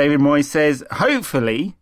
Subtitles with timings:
[0.00, 1.76] David Moyes says, hopefully,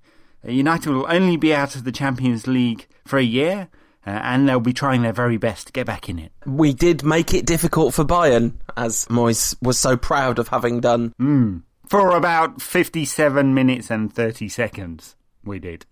[0.45, 3.69] United will only be out of the Champions League for a year.
[4.05, 6.33] Uh, and they'll be trying their very best to get back in it.
[6.45, 11.12] We did make it difficult for Bayern, as Moyes was so proud of having done.
[11.20, 11.62] Mm.
[11.88, 15.87] For about 57 minutes and 30 seconds, we did.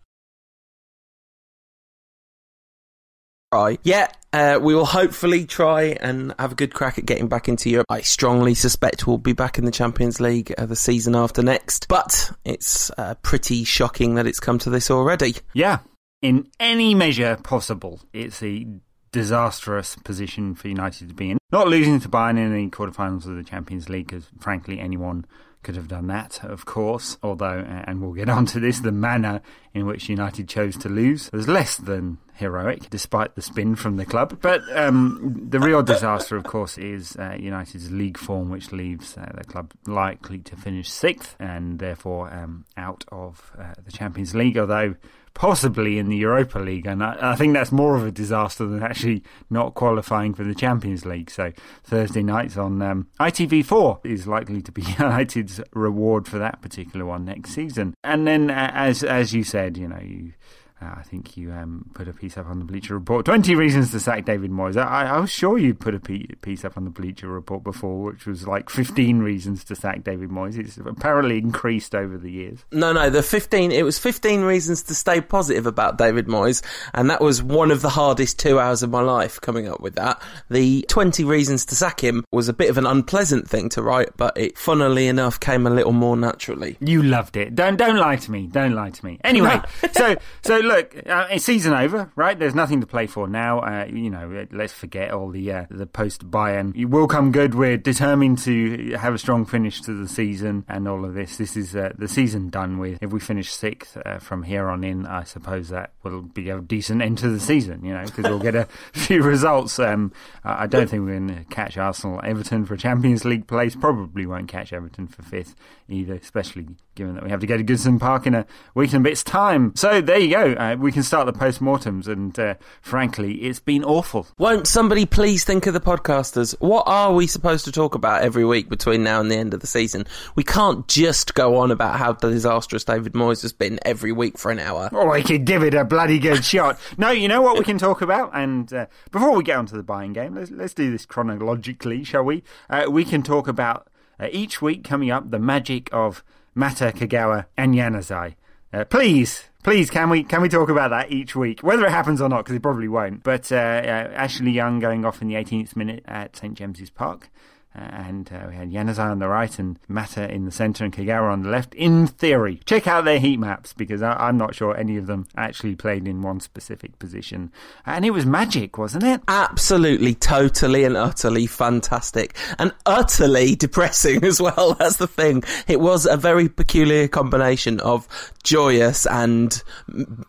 [3.53, 3.81] Right.
[3.85, 7.71] Yeah, uh, we will hopefully try and have a good crack at getting back into
[7.71, 7.87] Europe.
[7.89, 11.87] I strongly suspect we'll be back in the Champions League uh, the season after next,
[11.89, 15.37] but it's uh, pretty shocking that it's come to this already.
[15.55, 15.79] Yeah,
[16.23, 18.67] in any measure possible, it's a
[19.13, 21.39] disastrous position for United to be in.
[21.53, 25.25] Not losing to Bayern in the quarterfinals of the Champions League, because frankly, anyone
[25.67, 27.19] could have done that, of course.
[27.25, 29.43] Although, and we'll get on to this, the manner
[29.75, 34.07] in which United chose to lose was less than heroic, despite the spin from the
[34.07, 34.39] club.
[34.41, 39.33] But um, the real disaster, of course, is uh, United's league form, which leaves uh,
[39.35, 44.57] the club likely to finish sixth and therefore um, out of uh, the Champions League.
[44.57, 44.95] Although
[45.37, 48.83] possibly in the Europa League, and I, I, think that's more of a disaster than
[48.83, 51.31] actually not qualifying for the Champions League.
[51.31, 51.53] So
[51.85, 57.27] Thursday nights on um, ITV4 is likely to be United's reward for that particular one
[57.27, 57.95] next season.
[58.03, 60.33] And then, as as you said, you know you
[60.81, 63.25] uh, I think you um, put a piece up on the Bleacher Report.
[63.25, 64.77] 20 reasons to sack David Moyes.
[64.77, 68.27] I, I was sure you'd put a piece up on the Bleacher Report before, which
[68.27, 70.59] was like 15 reasons to sack David Moyes.
[70.59, 72.63] It's apparently increased over the years.
[72.73, 77.09] No, no, the 15, it was 15 reasons to stay positive about David Moyes, and
[77.09, 80.21] that was one of the hardest two hours of my life coming up with that.
[80.51, 84.11] The 20 reasons to sack him was a bit of an unpleasant thing to write,
[84.19, 86.77] but it, funnily enough, came a little more naturally.
[86.81, 87.55] You loved it.
[87.55, 88.47] Don't, don't lie to me.
[88.47, 89.19] Don't lie to me.
[89.25, 89.59] Anyway,
[89.93, 92.39] so, so look, uh, it's season over, right?
[92.39, 93.61] There's nothing to play for now.
[93.61, 96.77] Uh, you know, let's forget all the uh, the post Bayern.
[96.77, 97.55] It will come good.
[97.55, 101.37] We're determined to have a strong finish to the season and all of this.
[101.37, 103.03] This is uh, the season done with.
[103.03, 106.61] If we finish sixth uh, from here on in, I suppose that will be a
[106.61, 107.85] decent end to the season.
[107.85, 109.79] You know, because we'll get a few results.
[109.79, 110.13] Um,
[110.45, 113.75] I don't think we're going to catch Arsenal, Everton for a Champions League place.
[113.75, 115.55] Probably won't catch Everton for fifth
[115.89, 116.67] either, especially
[116.97, 119.23] given that we have to go to Goodison Park in a week and a bit's
[119.23, 119.77] time.
[119.77, 120.53] So there you go.
[120.55, 124.27] Uh, we can start the post-mortems, and uh, frankly, it's been awful.
[124.39, 126.57] Won't somebody please think of the podcasters?
[126.59, 129.61] What are we supposed to talk about every week between now and the end of
[129.61, 130.07] the season?
[130.35, 134.51] We can't just go on about how disastrous David Moyes has been every week for
[134.51, 134.89] an hour.
[134.93, 136.81] Oh, we could give it a bloody good shot.
[136.97, 138.31] No, you know what we can talk about?
[138.35, 142.25] And uh, before we get onto the Bayern game, let's, let's do this chronologically, shall
[142.25, 142.43] we?
[142.71, 146.25] Uh, we can talk about uh, each week coming up the magic of
[146.57, 148.35] Mata Kagawa and Januzaj.
[148.73, 152.21] Uh, please, please, can we can we talk about that each week, whether it happens
[152.21, 152.39] or not?
[152.45, 153.23] Because it probably won't.
[153.23, 157.31] But uh, uh, Ashley Young going off in the 18th minute at St James's Park.
[157.77, 160.93] Uh, and uh, we had Januzaj on the right and Mata in the centre and
[160.95, 161.75] Kagawa on the left.
[161.75, 165.27] In theory, check out their heat maps because I- am not sure any of them
[165.37, 167.53] actually played in one specific position.
[167.85, 169.21] And it was magic, wasn't it?
[169.29, 174.75] Absolutely, totally, and utterly fantastic, and utterly depressing as well.
[174.79, 175.43] That's the thing.
[175.69, 178.09] It was a very peculiar combination of
[178.43, 179.63] joyous and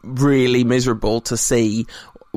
[0.04, 1.86] really miserable to see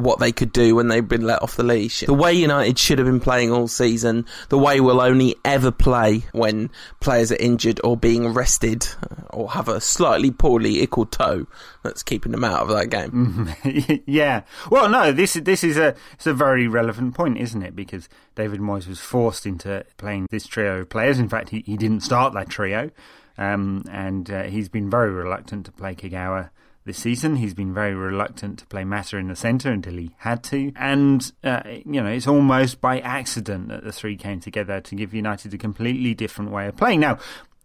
[0.01, 2.01] what they could do when they've been let off the leash.
[2.01, 6.25] The way United should have been playing all season, the way we'll only ever play
[6.33, 8.87] when players are injured or being rested
[9.31, 11.47] or have a slightly poorly ickled toe
[11.83, 13.55] that's keeping them out of that game.
[14.07, 14.43] yeah.
[14.71, 17.75] Well, no, this this is a it's a very relevant point, isn't it?
[17.75, 21.19] Because David Moyes was forced into playing this trio of players.
[21.19, 22.91] In fact, he, he didn't start that trio.
[23.39, 26.51] Um, and uh, he's been very reluctant to play Kagawa
[26.85, 27.37] this season.
[27.37, 30.73] He's been very reluctant to play Mata in the centre until he had to.
[30.77, 35.15] And, uh, you know, it's almost by accident that the three came together to give
[35.15, 37.01] United a completely different way of playing.
[37.01, 37.19] Now,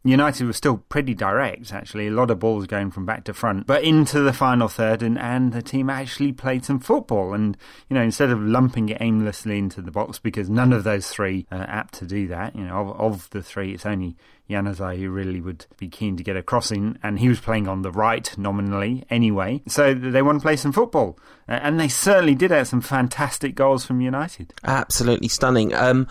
[0.04, 2.06] United was still pretty direct, actually.
[2.08, 5.18] A lot of balls going from back to front, but into the final third, and,
[5.18, 7.34] and the team actually played some football.
[7.34, 7.58] And,
[7.90, 11.48] you know, instead of lumping it aimlessly into the box, because none of those three
[11.52, 14.16] are apt to do that, you know, of, of the three, it's only
[14.48, 17.92] Who really would be keen to get a crossing, and he was playing on the
[17.92, 19.62] right nominally anyway.
[19.68, 23.86] So they want to play some football, and they certainly did have some fantastic goals
[23.86, 24.54] from United.
[24.64, 25.74] Absolutely stunning.
[25.74, 26.08] Um,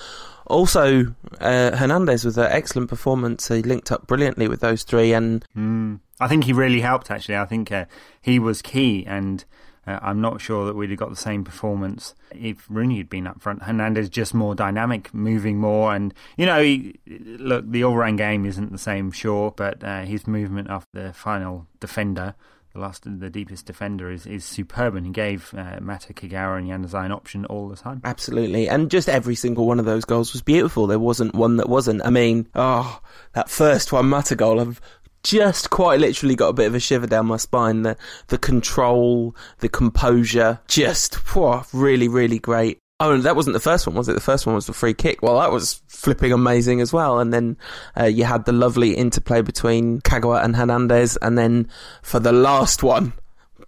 [0.47, 3.49] also, uh, Hernandez with an excellent performance.
[3.49, 7.11] He linked up brilliantly with those three, and mm, I think he really helped.
[7.11, 7.87] Actually, I think uh,
[8.21, 9.45] he was key, and
[9.87, 13.27] uh, I'm not sure that we'd have got the same performance if Rooney had been
[13.27, 13.63] up front.
[13.63, 18.73] Hernandez just more dynamic, moving more, and you know, he, look, the all-round game isn't
[18.73, 22.35] the same, sure, but uh, his movement off the final defender
[22.75, 26.69] the last the deepest defender is, is superb and he gave uh, Mata Kagawa and
[26.69, 28.01] Januzaj an option all the time.
[28.05, 28.69] Absolutely.
[28.69, 30.89] And just every single one of those goals was beautiful.
[30.89, 32.05] There wasn't one that wasn't.
[32.05, 33.01] I mean, oh,
[33.33, 34.81] that first one Mata goal, I've
[35.25, 37.83] just quite literally got a bit of a shiver down my spine.
[37.83, 37.97] The
[38.29, 42.79] the control, the composure, just whew, really, really great.
[43.01, 44.13] Oh, that wasn't the first one, was it?
[44.13, 45.21] The first one was the free kick.
[45.21, 47.19] Well, that was flipping amazing as well.
[47.19, 47.57] And then
[47.99, 51.17] uh, you had the lovely interplay between Kagawa and Hernandez.
[51.21, 51.69] And then
[52.03, 53.13] for the last one,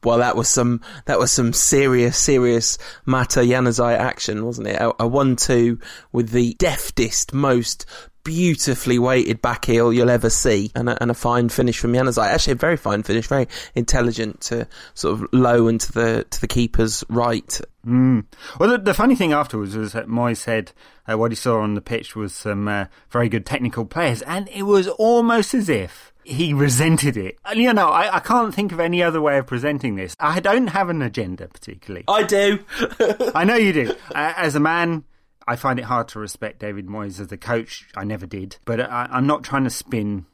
[0.05, 4.81] well, that was some that was some serious, serious Mata Januzaj action, wasn't it?
[4.81, 5.81] A, a one-two
[6.12, 7.85] with the deftest, most
[8.26, 12.26] beautifully weighted back heel you'll ever see, and a, and a fine finish from Januzaj.
[12.26, 13.46] Actually, a very fine finish, very
[13.76, 17.61] intelligent to sort of low and to the to the keeper's right.
[17.87, 18.25] Mm.
[18.58, 20.73] Well, the, the, funny thing afterwards was that Moyes said
[21.08, 24.49] uh, what he saw on the pitch was some uh, very good technical players, and
[24.49, 27.38] it was almost as if he resented it.
[27.55, 30.17] You know, I, I can't think of any other way of presenting this.
[30.19, 32.05] I don't have an agenda particularly.
[32.08, 32.58] I do.
[33.37, 33.94] I know you do.
[34.17, 35.05] Uh, as a man
[35.46, 37.87] I find it hard to respect David Moyes as a coach.
[37.96, 38.56] I never did.
[38.64, 40.26] But I, I'm not trying to spin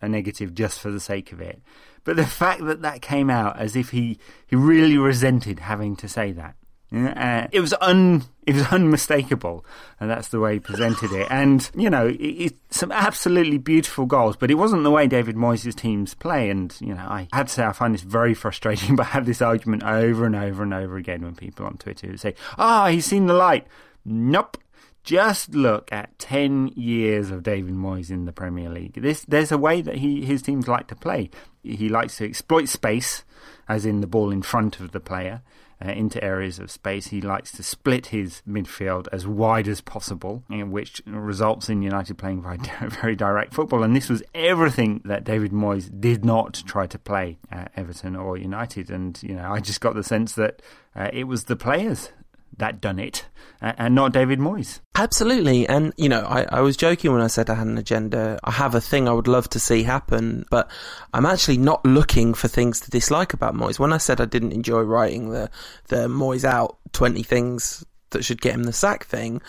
[0.00, 1.60] a negative just for the sake of it.
[2.04, 6.08] But the fact that that came out as if he, he really resented having to
[6.08, 6.54] say that.
[6.92, 9.64] Uh, it was un it was unmistakable,
[10.00, 11.28] and that's the way he presented it.
[11.30, 15.36] And you know, it, it, some absolutely beautiful goals, but it wasn't the way David
[15.36, 16.50] Moyes' teams play.
[16.50, 18.96] And you know, I had to say I find this very frustrating.
[19.00, 22.16] But I have this argument over and over and over again when people on Twitter
[22.16, 23.68] say, "Ah, oh, he's seen the light."
[24.04, 24.56] Nope.
[25.02, 29.00] Just look at 10 years of David Moyes in the Premier League.
[29.00, 31.30] This, there's a way that he, his teams like to play.
[31.62, 33.24] He likes to exploit space,
[33.68, 35.40] as in the ball in front of the player,
[35.82, 37.06] uh, into areas of space.
[37.06, 42.42] He likes to split his midfield as wide as possible, which results in United playing
[42.42, 42.58] very,
[42.88, 43.82] very direct football.
[43.82, 48.36] And this was everything that David Moyes did not try to play at Everton or
[48.36, 48.90] United.
[48.90, 50.60] And, you know, I just got the sense that
[50.94, 52.10] uh, it was the players
[52.60, 53.26] that done it,
[53.60, 54.80] and not David Moyes.
[54.94, 58.38] Absolutely, and you know, I, I was joking when I said I had an agenda.
[58.44, 60.70] I have a thing I would love to see happen, but
[61.12, 63.78] I'm actually not looking for things to dislike about Moyes.
[63.78, 65.50] When I said I didn't enjoy writing the
[65.88, 69.40] the Moyes out twenty things that should get him the sack thing,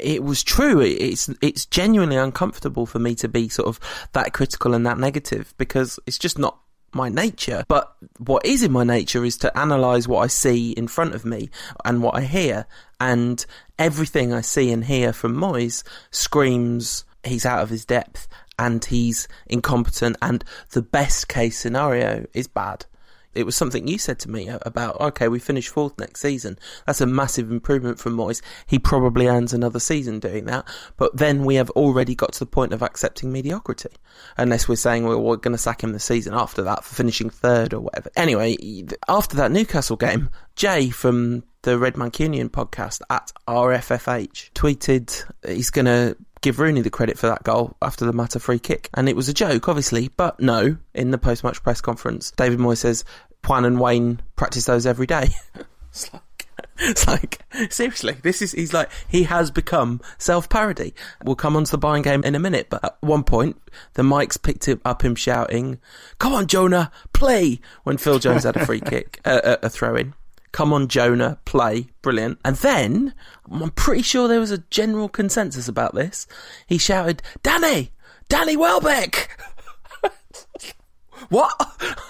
[0.00, 0.80] it was true.
[0.80, 3.80] It's it's genuinely uncomfortable for me to be sort of
[4.12, 6.58] that critical and that negative because it's just not
[6.94, 7.64] my nature.
[7.68, 11.24] But what is in my nature is to analyze what I see in front of
[11.24, 11.50] me
[11.84, 12.66] and what I hear.
[13.00, 13.44] And
[13.78, 19.26] everything I see and hear from Moyes screams he's out of his depth and he's
[19.46, 22.86] incompetent and the best case scenario is bad
[23.34, 26.58] it was something you said to me uh, about, okay, we finish fourth next season.
[26.86, 28.40] That's a massive improvement from Moyes.
[28.66, 30.66] He probably earns another season doing that.
[30.96, 33.90] But then we have already got to the point of accepting mediocrity.
[34.36, 37.30] Unless we're saying well, we're going to sack him the season after that for finishing
[37.30, 38.10] third or whatever.
[38.16, 38.56] Anyway,
[39.08, 45.86] after that Newcastle game, Jay from the Red Mancunian podcast at RFFH tweeted he's going
[45.86, 48.90] to give Rooney the credit for that goal after the Mata free kick.
[48.94, 52.58] And it was a joke, obviously, but no, in the post match press conference, David
[52.58, 53.04] Moyes says,
[53.46, 55.28] Juan and Wayne practice those every day.
[55.90, 56.22] it's like,
[56.78, 60.94] it's like seriously, this is he's like he has become self parody.
[61.24, 63.60] We'll come on to the Bayern game in a minute, but at one point
[63.94, 65.78] the mics picked him up him shouting,
[66.18, 70.14] "Come on, Jonah, play!" When Phil Jones had a free kick, uh, a throw in.
[70.54, 71.88] Come on, Jonah, play.
[72.00, 72.38] Brilliant.
[72.44, 73.12] And then,
[73.50, 76.28] I'm pretty sure there was a general consensus about this.
[76.68, 77.90] He shouted, Danny!
[78.28, 79.36] Danny Welbeck!
[81.28, 81.52] what?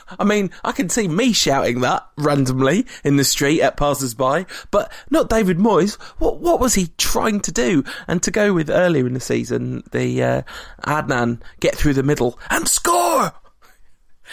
[0.18, 4.92] I mean, I can see me shouting that randomly in the street at passers-by, but
[5.08, 5.94] not David Moyes.
[6.18, 7.82] What what was he trying to do?
[8.06, 10.42] And to go with earlier in the season, the uh,
[10.82, 13.32] Adnan get through the middle and score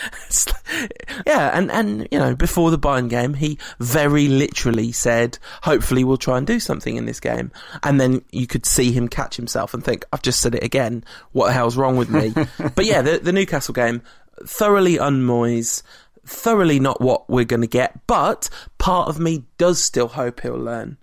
[1.27, 6.17] yeah, and, and, you know, before the Bayern game, he very literally said, hopefully we'll
[6.17, 7.51] try and do something in this game.
[7.83, 11.03] And then you could see him catch himself and think, I've just said it again.
[11.31, 12.33] What the hell's wrong with me?
[12.75, 14.01] but yeah, the, the Newcastle game,
[14.45, 15.83] thoroughly unmoise,
[16.25, 18.05] thoroughly not what we're going to get.
[18.07, 20.97] But part of me does still hope he'll learn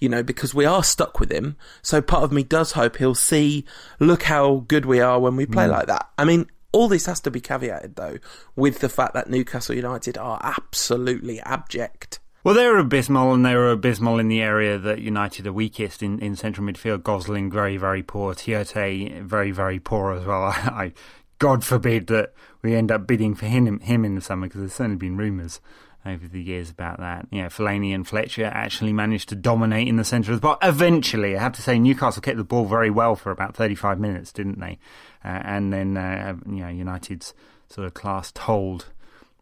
[0.00, 1.56] you know, because we are stuck with him.
[1.82, 3.64] So part of me does hope he'll see,
[3.98, 5.70] look how good we are when we play mm.
[5.70, 6.08] like that.
[6.16, 8.18] I mean, all this has to be caveated, though,
[8.56, 12.20] with the fact that Newcastle United are absolutely abject.
[12.44, 16.02] Well, they were abysmal, and they were abysmal in the area that United are weakest
[16.02, 17.02] in, in central midfield.
[17.02, 18.34] Gosling, very, very poor.
[18.34, 20.44] Tiote, very, very poor as well.
[20.46, 20.92] I
[21.38, 22.32] God forbid that
[22.62, 25.60] we end up bidding for him, him in the summer, because there's certainly been rumours
[26.06, 27.26] over the years about that.
[27.30, 30.66] You know, Fellaini and Fletcher actually managed to dominate in the centre of the box.
[30.66, 34.32] Eventually, I have to say, Newcastle kept the ball very well for about 35 minutes,
[34.32, 34.78] didn't they?
[35.24, 37.34] Uh, and then, uh, you know, United's
[37.68, 38.86] sort of class told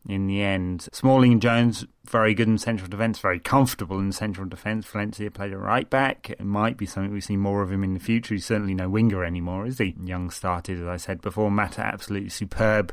[0.08, 0.88] in the end.
[0.92, 4.86] Smalling and Jones, very good in central defence, very comfortable in central defence.
[4.86, 6.30] Valencia played a right back.
[6.30, 8.34] It might be something we see more of him in the future.
[8.34, 9.96] He's certainly no winger anymore, is he?
[10.02, 11.50] Young started, as I said before.
[11.50, 12.92] Mata absolutely superb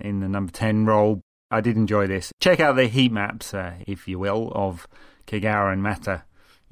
[0.00, 1.22] in the number 10 role.
[1.54, 2.32] I did enjoy this.
[2.40, 4.86] Check out the heat maps, uh, if you will, of
[5.26, 6.24] Kagawa and Mata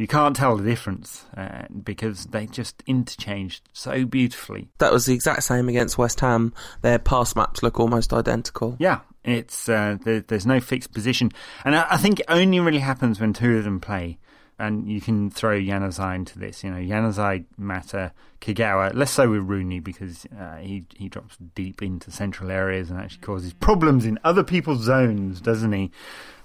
[0.02, 4.68] you can't tell the difference uh, because they just interchanged so beautifully.
[4.78, 6.52] That was the exact same against West Ham.
[6.80, 8.76] Their pass maps look almost identical.
[8.80, 11.30] Yeah, it's uh, there, there's no fixed position,
[11.64, 14.18] and I, I, think it only really happens when two of them play.
[14.58, 16.62] And you can throw Januzaj into this.
[16.62, 18.94] You know, Januzaj, Mata, Kagawa.
[18.94, 23.22] Less so with Rooney because uh, he he drops deep into central areas and actually
[23.22, 25.90] causes problems in other people's zones, doesn't he?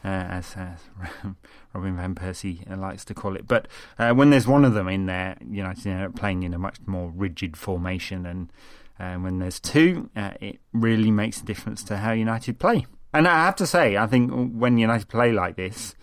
[0.03, 0.55] Uh, as,
[1.73, 3.47] Robin van Persie likes to call it.
[3.47, 3.67] But
[3.99, 6.77] uh, when there's one of them in there, United end up playing in a much
[6.85, 8.51] more rigid formation, and
[8.99, 12.85] uh, when there's two, uh, it really makes a difference to how United play.
[13.13, 15.95] And I have to say, I think when United play like this,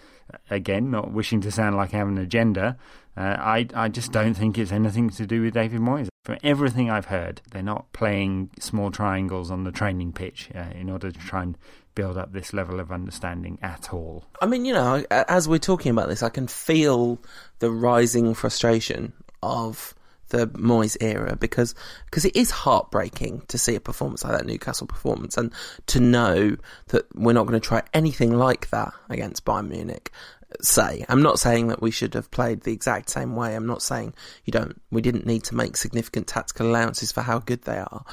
[0.51, 2.77] again, not wishing to sound like I have an agenda,
[3.17, 6.09] uh, I I just don't think it's anything to do with David Moyes.
[6.25, 10.91] From everything I've heard, they're not playing small triangles on the training pitch uh, in
[10.91, 11.59] order to try and
[11.95, 14.25] build up this level of understanding at all.
[14.41, 17.21] I mean, you know, as we're talking about this, I can feel
[17.61, 19.13] the rising frustration
[19.43, 19.95] of
[20.35, 21.75] the Moyes era because
[22.07, 25.53] because it is heartbreaking to see a performance like that Newcastle performance and
[25.87, 26.57] to know
[26.89, 30.11] that we're not going to try anything like that against Bayern Munich.
[30.61, 33.55] Say, I'm not saying that we should have played the exact same way.
[33.55, 34.15] I'm not saying
[34.45, 34.81] you don't.
[34.91, 38.05] We didn't need to make significant tactical allowances for how good they are.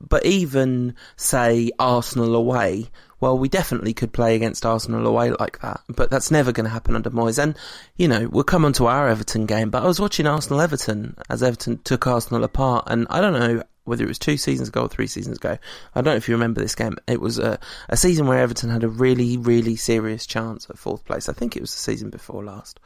[0.00, 5.80] But even say Arsenal away, well, we definitely could play against Arsenal away like that,
[5.88, 7.42] but that's never going to happen under Moyes.
[7.42, 7.56] And,
[7.96, 11.16] you know, we'll come on to our Everton game, but I was watching Arsenal Everton
[11.28, 14.82] as Everton took Arsenal apart, and I don't know whether it was two seasons ago
[14.82, 15.58] or three seasons ago.
[15.94, 16.96] I don't know if you remember this game.
[17.08, 21.04] It was a, a season where Everton had a really, really serious chance at fourth
[21.04, 21.28] place.
[21.28, 22.78] I think it was the season before last.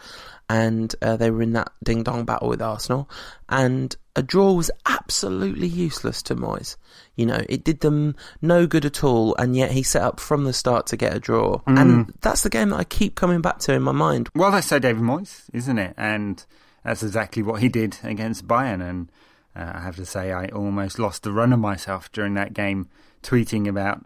[0.49, 3.11] And uh, they were in that ding dong battle with Arsenal.
[3.50, 6.76] And a draw was absolutely useless to Moyes.
[7.16, 10.44] You know, it did them no good at all, and yet he set up from
[10.44, 11.58] the start to get a draw.
[11.66, 11.80] Mm.
[11.80, 14.30] And that's the game that I keep coming back to in my mind.
[14.34, 15.94] Well, that's so David Moyes, isn't it?
[15.99, 16.44] And
[16.82, 18.88] that's exactly what he did against Bayern.
[18.88, 19.11] And
[19.56, 22.88] uh, I have to say, I almost lost the run of myself during that game,
[23.23, 24.04] tweeting about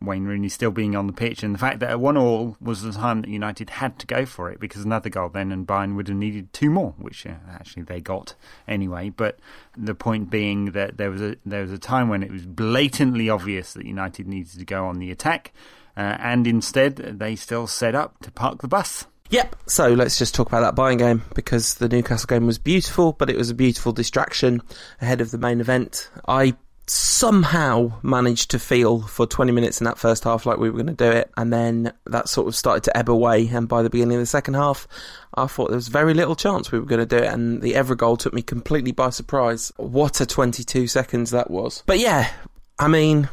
[0.00, 2.82] Wayne Rooney still being on the pitch, and the fact that a one all was
[2.82, 5.96] the time that United had to go for it because another goal then and Bayern
[5.96, 8.34] would have needed two more, which uh, actually they got
[8.68, 9.08] anyway.
[9.08, 9.38] But
[9.76, 13.30] the point being that there was a there was a time when it was blatantly
[13.30, 15.52] obvious that United needed to go on the attack,
[15.96, 19.06] uh, and instead they still set up to park the bus.
[19.30, 19.56] Yep.
[19.66, 23.30] So let's just talk about that Bayern game because the Newcastle game was beautiful, but
[23.30, 24.62] it was a beautiful distraction
[25.00, 26.10] ahead of the main event.
[26.28, 26.54] I
[26.88, 30.94] somehow managed to feel for 20 minutes in that first half like we were going
[30.94, 33.48] to do it, and then that sort of started to ebb away.
[33.48, 34.86] And by the beginning of the second half,
[35.34, 37.72] I thought there was very little chance we were going to do it, and the
[37.72, 39.72] Evra goal took me completely by surprise.
[39.76, 41.82] What a 22 seconds that was!
[41.86, 42.30] But yeah,
[42.78, 43.28] I mean,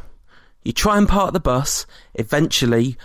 [0.63, 1.85] you try and park the bus,
[2.15, 2.97] eventually,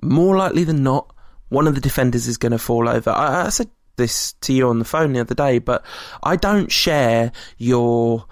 [0.00, 1.14] more likely than not,
[1.52, 3.10] one of the defenders is going to fall over.
[3.10, 5.84] I, I said this to you on the phone the other day, but
[6.22, 8.26] I don't share your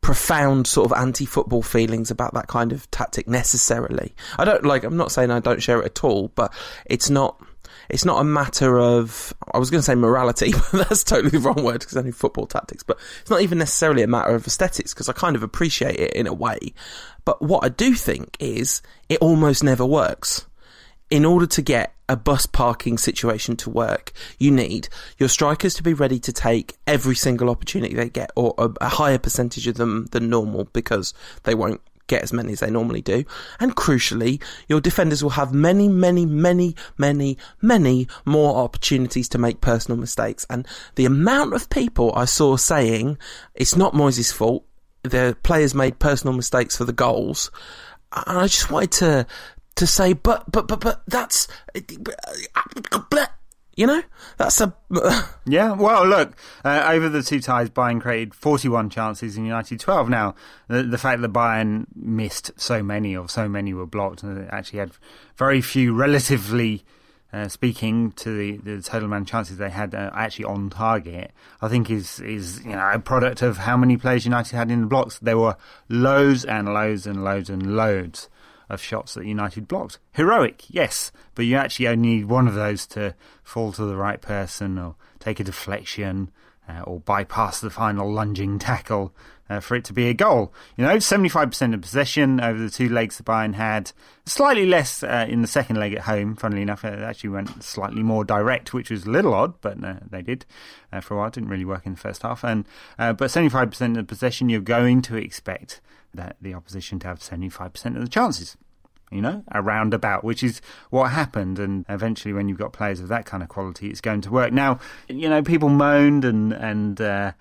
[0.00, 4.14] profound sort of anti-football feelings about that kind of tactic necessarily.
[4.38, 4.84] I don't like.
[4.84, 6.52] I'm not saying I don't share it at all, but
[6.84, 7.40] it's not.
[7.88, 9.32] It's not a matter of.
[9.52, 12.12] I was going to say morality, but that's totally the wrong word because I only
[12.12, 12.82] football tactics.
[12.82, 16.12] But it's not even necessarily a matter of aesthetics because I kind of appreciate it
[16.12, 16.74] in a way.
[17.24, 20.46] But what I do think is it almost never works
[21.14, 25.82] in order to get a bus parking situation to work, you need your strikers to
[25.84, 29.76] be ready to take every single opportunity they get, or a, a, higher percentage of
[29.76, 33.22] them than normal, because they won't get as many as they normally do.
[33.60, 39.60] And crucially, your defenders will have many, many, many, many, many more opportunities to make
[39.60, 40.44] personal mistakes.
[40.50, 40.66] And
[40.96, 43.18] the amount of people I saw saying
[43.54, 44.64] it's not Moyes' fault,
[45.04, 47.52] the players made personal mistakes for the goals.
[48.26, 49.26] And I just wanted to
[49.76, 51.48] to say, but but but but that's
[53.76, 54.02] you know
[54.36, 54.74] that's a
[55.46, 55.72] yeah.
[55.72, 60.08] Well, look uh, over the two ties, Bayern created forty-one chances and United twelve.
[60.08, 60.34] Now
[60.68, 64.80] the, the fact that Bayern missed so many or so many were blocked and actually
[64.80, 64.92] had
[65.36, 66.84] very few relatively.
[67.32, 71.32] Uh, speaking to the, the total amount of chances they had uh, actually on target,
[71.60, 74.82] I think is is you know a product of how many players United had in
[74.82, 75.18] the blocks.
[75.18, 75.56] There were
[75.88, 78.28] loads and loads and loads and loads
[78.68, 79.98] of shots that United blocked.
[80.12, 84.20] Heroic, yes, but you actually only need one of those to fall to the right
[84.20, 86.30] person or take a deflection.
[86.68, 89.14] uh, or bypass the final lunging tackle
[89.48, 90.52] uh, for it to be a goal.
[90.76, 93.92] You know, 75% of possession over the two legs the Bayern had.
[94.26, 96.84] Slightly less uh, in the second leg at home, funnily enough.
[96.84, 100.46] It actually went slightly more direct, which was a little odd, but uh, they did
[100.92, 101.28] uh, for a while.
[101.28, 102.42] It didn't really work in the first half.
[102.42, 102.64] And
[102.98, 105.80] uh, But 75% of possession, you're going to expect
[106.14, 108.56] that the opposition to have 75% of the chances
[109.10, 110.60] you know, around about, which is
[110.90, 111.58] what happened.
[111.58, 114.52] And eventually, when you've got players of that kind of quality, it's going to work.
[114.52, 117.32] Now, you know, people moaned and and uh,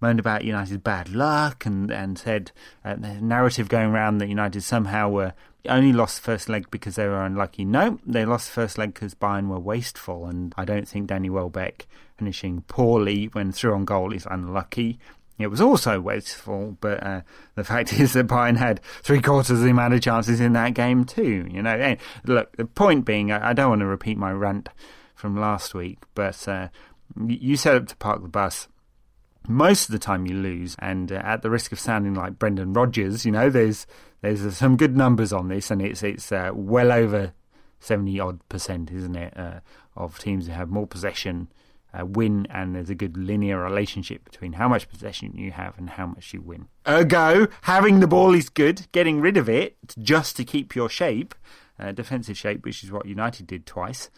[0.00, 2.52] moaned about United's bad luck and and said
[2.84, 5.34] uh, the narrative going around that United somehow were
[5.68, 7.64] only lost first leg because they were unlucky.
[7.64, 11.86] No, they lost first leg because Bayern were wasteful, and I don't think Danny Welbeck
[12.16, 14.98] finishing poorly when through on goal is unlucky.
[15.38, 17.22] It was also wasteful, but uh,
[17.54, 20.74] the fact is that Bayern had three quarters of the amount of chances in that
[20.74, 21.46] game too.
[21.50, 24.68] You know, look, the point being, I, I, don't want to repeat my rant
[25.14, 26.68] from last week, but uh,
[27.26, 28.68] you set up to park the bus.
[29.48, 32.72] Most of the time you lose, and uh, at the risk of sounding like Brendan
[32.72, 33.86] Rodgers, you know, there's
[34.20, 37.32] there's some good numbers on this, and it's it's uh, well over
[37.80, 39.60] seventy odd percent, isn't it, uh,
[39.96, 41.48] of teams who have more possession
[41.98, 45.90] uh, win, and there's a good linear relationship between how much possession you have and
[45.90, 46.68] how much you win.
[46.86, 48.86] Ergo, having the ball is good.
[48.92, 51.34] Getting rid of it just to keep your shape,
[51.78, 54.10] uh, defensive shape, which is what United did twice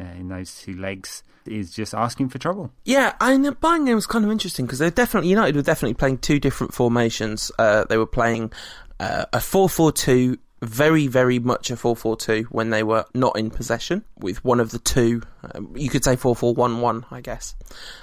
[0.00, 2.70] uh, in those two legs, is just asking for trouble.
[2.84, 5.62] Yeah, I mean, the Bayern game was kind of interesting because they're definitely United were
[5.62, 7.50] definitely playing two different formations.
[7.58, 8.52] Uh, they were playing
[8.98, 13.50] uh, a four-four-two very, very much a 4 4 2 when they were not in
[13.50, 15.22] possession, with one of the two,
[15.54, 17.54] um, you could say 4 4 1 1, I guess.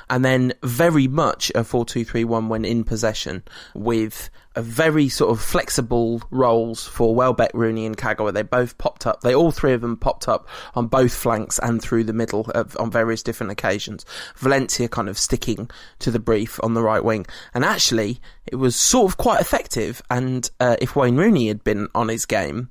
[0.09, 3.43] And then very much a 4 2 3 1 when in possession,
[3.75, 4.29] with
[4.61, 8.33] very sort of flexible roles for Welbeck, Rooney, and Kagawa.
[8.33, 9.21] They both popped up.
[9.21, 12.75] They all three of them popped up on both flanks and through the middle of,
[12.79, 14.05] on various different occasions.
[14.37, 18.75] Valencia kind of sticking to the brief on the right wing, and actually it was
[18.75, 20.01] sort of quite effective.
[20.09, 22.69] And uh, if Wayne Rooney had been on his game,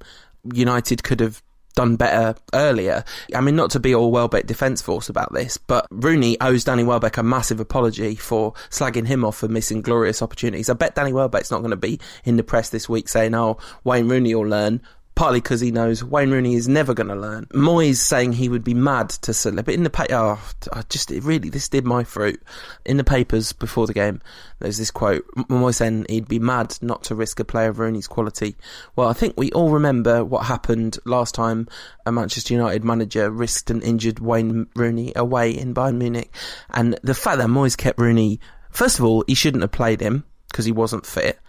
[0.52, 1.42] United could have
[1.76, 3.04] done better earlier.
[3.32, 6.82] I mean, not to be all Welbeck Defence Force about this, but Rooney owes Danny
[6.82, 10.68] Welbeck a massive apology for slagging him off for missing glorious opportunities.
[10.68, 13.58] I bet Danny Welbeck's not going to be in the press this week saying, oh,
[13.84, 14.82] Wayne Rooney will learn
[15.16, 17.46] partly because he knows Wayne Rooney is never going to learn.
[17.46, 21.10] Moyes saying he would be mad to select, but in the paper, oh, I just
[21.10, 22.40] really this did my fruit.
[22.84, 24.20] In the papers before the game,
[24.60, 28.06] there's this quote: Moyes saying he'd be mad not to risk a player of Rooney's
[28.06, 28.56] quality.
[28.94, 31.66] Well, I think we all remember what happened last time
[32.04, 36.30] a Manchester United manager risked an injured Wayne Rooney away in Bayern Munich,
[36.70, 38.38] and the fact that Moyes kept Rooney.
[38.70, 41.40] First of all, he shouldn't have played him because he wasn't fit,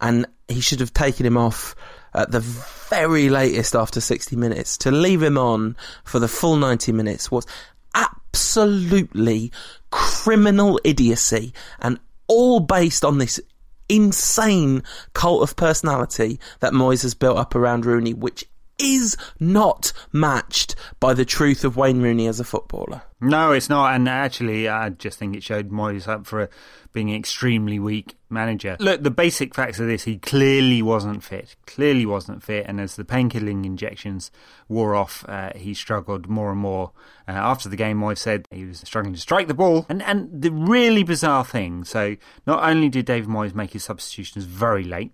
[0.00, 1.76] and he should have taken him off
[2.14, 4.76] at the very latest after 60 minutes.
[4.78, 7.46] To leave him on for the full 90 minutes was
[7.94, 9.52] absolutely
[9.90, 13.40] criminal idiocy and all based on this
[13.88, 18.44] insane cult of personality that Moyes has built up around Rooney, which
[18.82, 23.02] is not matched by the truth of Wayne Rooney as a footballer.
[23.20, 23.94] No, it's not.
[23.94, 26.50] And actually, I just think it showed Moyes up for
[26.92, 28.76] being an extremely weak manager.
[28.80, 31.54] Look, the basic facts of this, he clearly wasn't fit.
[31.66, 32.66] Clearly wasn't fit.
[32.66, 34.32] And as the painkilling injections
[34.68, 36.90] wore off, uh, he struggled more and more.
[37.28, 39.86] Uh, after the game, Moyes said he was struggling to strike the ball.
[39.88, 44.44] And, and the really bizarre thing so, not only did David Moyes make his substitutions
[44.44, 45.12] very late,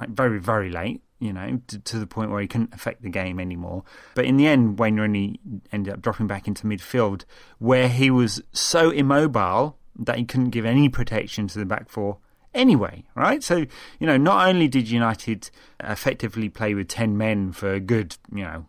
[0.00, 3.10] like very, very late, you know, to, to, the point where he couldn't affect the
[3.10, 3.84] game anymore.
[4.14, 5.40] But in the end, Wayne Rooney
[5.72, 7.24] ended up dropping back into midfield,
[7.58, 12.18] where he was so immobile that he couldn't give any protection to the back four
[12.54, 13.42] anyway, right?
[13.42, 13.66] So,
[13.98, 18.44] you know, not only did United effectively play with 10 men for a good, you
[18.44, 18.66] know,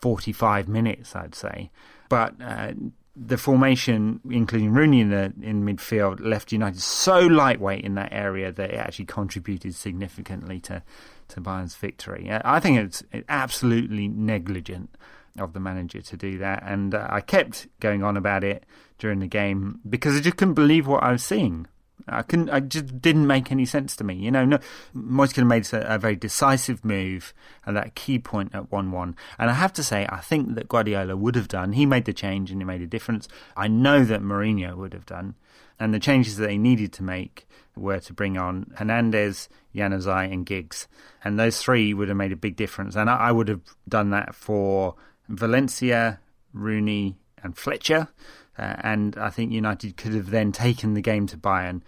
[0.00, 1.70] 45 minutes, I'd say,
[2.08, 2.72] but uh,
[3.20, 8.52] the formation, including Rooney in the in midfield, left United so lightweight in that area
[8.52, 10.82] that it actually contributed significantly to
[11.28, 12.28] to Bayern's victory.
[12.30, 14.94] I think it's absolutely negligent
[15.38, 18.64] of the manager to do that, and uh, I kept going on about it
[18.98, 21.66] during the game because I just couldn't believe what I was seeing.
[22.06, 22.50] I couldn't.
[22.50, 24.14] I just didn't make any sense to me.
[24.14, 24.58] You know, no,
[24.96, 27.34] Moyes could have made a, a, very decisive move
[27.66, 29.16] at that key point at one-one.
[29.38, 31.72] And I have to say, I think that Guardiola would have done.
[31.72, 33.28] He made the change and it made a difference.
[33.56, 35.34] I know that Mourinho would have done.
[35.80, 40.44] And the changes that they needed to make were to bring on Hernandez, Januzaj, and
[40.44, 40.88] Giggs.
[41.22, 42.96] And those three would have made a big difference.
[42.96, 44.96] And I, I would have done that for
[45.28, 46.20] Valencia,
[46.52, 48.08] Rooney, and Fletcher.
[48.58, 51.82] Uh, and I think United could have then taken the game to Bayern.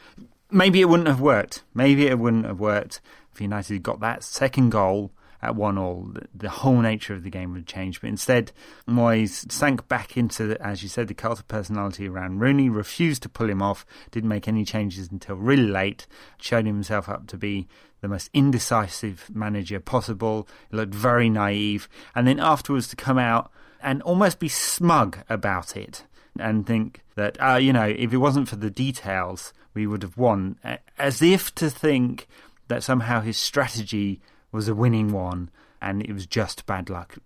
[0.51, 1.65] Maybe it wouldn't have worked.
[1.75, 3.01] Maybe it wouldn't have worked
[3.33, 7.31] if United got that second goal at one all, the, the, whole nature of the
[7.31, 8.01] game would change.
[8.01, 8.53] But instead,
[8.87, 13.23] Moyes sank back into, the, as you said, the cult of personality around Rooney, refused
[13.23, 16.07] to pull him off, didn't make any changes until really late,
[16.39, 17.69] showed himself up to be
[18.03, 20.47] the most indecisive manager possible.
[20.71, 21.89] He looked very naive.
[22.15, 23.51] And then afterwards to come out
[23.83, 26.05] and almost be smug about it
[26.39, 30.17] and think that, uh, you know, if it wasn't for the details, we would have
[30.17, 30.59] won.
[30.99, 32.27] As if to think
[32.69, 34.21] that somehow his strategy
[34.53, 37.19] was a winning one and it was just bad luck.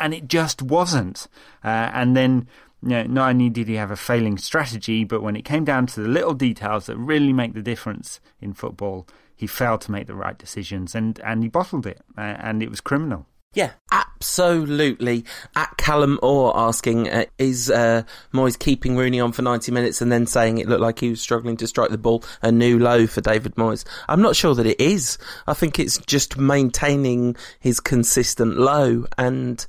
[0.00, 1.26] And it just wasn't.
[1.64, 2.48] Uh, and then
[2.82, 5.86] you know, not only did he have a failing strategy, but when it came down
[5.86, 10.06] to the little details that really make the difference in football, he failed to make
[10.06, 12.00] the right decisions and, and he bottled it.
[12.16, 13.26] Uh, and it was criminal.
[13.54, 15.24] Yeah, absolutely.
[15.56, 20.12] At Callum Orr asking, uh, is uh, Moyes keeping Rooney on for 90 minutes and
[20.12, 23.06] then saying it looked like he was struggling to strike the ball a new low
[23.06, 23.84] for David Moyes?
[24.06, 25.16] I'm not sure that it is.
[25.46, 29.06] I think it's just maintaining his consistent low.
[29.16, 29.64] And,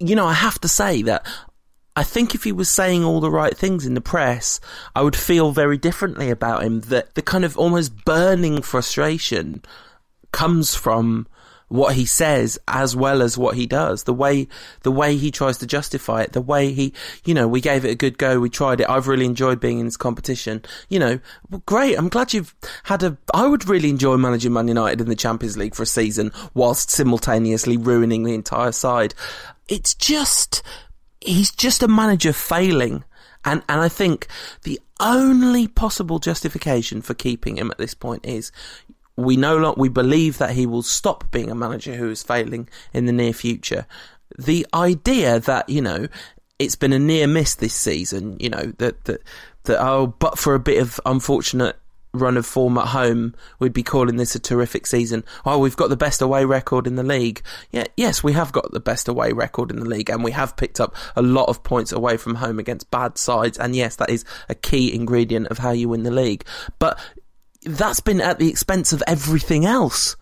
[0.00, 1.24] you know, I have to say that
[1.96, 4.58] I think if he was saying all the right things in the press,
[4.96, 6.80] I would feel very differently about him.
[6.80, 9.62] That the kind of almost burning frustration
[10.32, 11.28] comes from
[11.74, 14.04] what he says as well as what he does.
[14.04, 14.46] The way,
[14.82, 16.92] the way he tries to justify it, the way he,
[17.24, 18.88] you know, we gave it a good go, we tried it.
[18.88, 20.62] I've really enjoyed being in this competition.
[20.88, 21.98] You know, well, great.
[21.98, 25.56] I'm glad you've had a, I would really enjoy managing Man United in the Champions
[25.56, 29.12] League for a season whilst simultaneously ruining the entire side.
[29.66, 30.62] It's just,
[31.20, 33.02] he's just a manager failing.
[33.44, 34.28] And, and I think
[34.62, 38.52] the only possible justification for keeping him at this point is
[39.16, 42.68] we no longer we believe that he will stop being a manager who is failing
[42.92, 43.86] in the near future.
[44.38, 46.08] The idea that you know
[46.58, 49.22] it's been a near miss this season, you know that that
[49.64, 51.76] that oh, but for a bit of unfortunate
[52.14, 55.24] run of form at home, we'd be calling this a terrific season.
[55.44, 57.42] Oh, we've got the best away record in the league.
[57.72, 60.56] Yeah, yes, we have got the best away record in the league, and we have
[60.56, 63.58] picked up a lot of points away from home against bad sides.
[63.58, 66.44] And yes, that is a key ingredient of how you win the league.
[66.78, 66.98] But
[67.64, 70.16] that's been at the expense of everything else.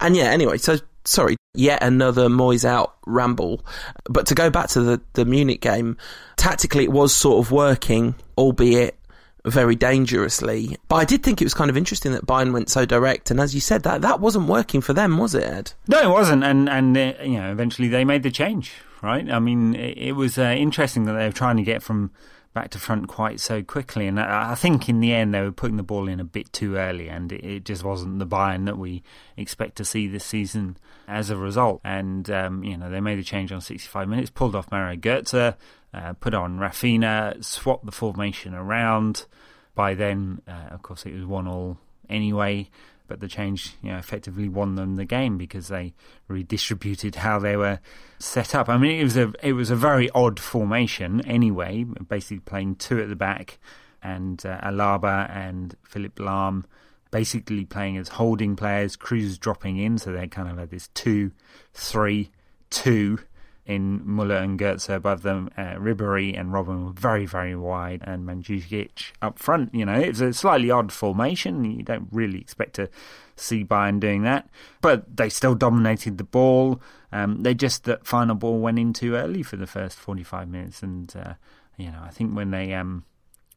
[0.00, 3.64] And yeah, anyway, so sorry, yet another Moyes out ramble.
[4.04, 5.96] But to go back to the, the Munich game,
[6.36, 8.96] tactically it was sort of working, albeit
[9.44, 10.76] very dangerously.
[10.88, 13.40] But I did think it was kind of interesting that Bayern went so direct, and
[13.40, 15.72] as you said, that that wasn't working for them, was it, Ed?
[15.88, 18.72] No, it wasn't, and and uh, you know eventually they made the change,
[19.02, 19.28] right?
[19.30, 22.10] I mean, it, it was uh, interesting that they were trying to get from
[22.52, 24.06] back to front quite so quickly.
[24.06, 26.76] And I, think in the end they were putting the ball in a bit too
[26.76, 29.02] early, and it, just wasn't the Bayern that we
[29.36, 31.80] expect to see this season as a result.
[31.84, 35.56] And um, you know they made a change on 65 minutes, pulled off Mario Götze,
[35.94, 39.26] uh, put on Rafinha, swapped the formation around.
[39.74, 42.68] By then, uh, of course, it was one all anyway
[43.10, 45.92] but the change you know, effectively won them the game because they
[46.28, 47.80] redistributed how they were
[48.20, 48.68] set up.
[48.68, 53.02] I mean, it was a it was a very odd formation anyway, basically playing two
[53.02, 53.58] at the back
[54.00, 56.64] and uh, Alaba and Philipp Lahm
[57.10, 61.32] basically playing as holding players, Kroos dropping in, so they kind of had this two,
[61.74, 62.30] three,
[62.70, 63.18] two
[63.66, 65.50] in Muller and Götze above them.
[65.56, 69.74] Uh, Ribery and Robben, were very, very wide, and Mandzukic up front.
[69.74, 71.64] You know, it's a slightly odd formation.
[71.64, 72.88] You don't really expect to
[73.36, 74.48] see Bayern doing that,
[74.80, 76.80] but they still dominated the ball.
[77.12, 80.82] Um, they just that final ball went in too early for the first forty-five minutes,
[80.82, 81.34] and uh,
[81.76, 83.04] you know, I think when they um,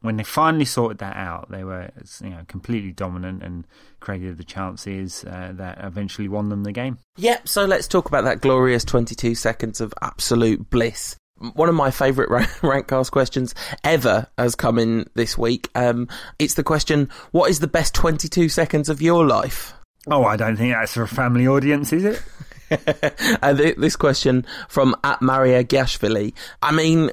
[0.04, 1.90] when they finally sorted that out, they were
[2.22, 3.66] you know completely dominant and
[4.00, 6.98] created the chances uh, that eventually won them the game.
[7.16, 7.48] Yep.
[7.48, 11.16] So let's talk about that glorious 22 seconds of absolute bliss.
[11.54, 12.28] One of my favourite
[12.60, 15.70] Rankcast questions ever has come in this week.
[15.74, 19.72] Um, it's the question: What is the best 22 seconds of your life?
[20.06, 22.22] Oh, I don't think that's for a family audience, is it?
[23.42, 26.34] and this question from at Maria Gashvili.
[26.60, 27.10] I mean,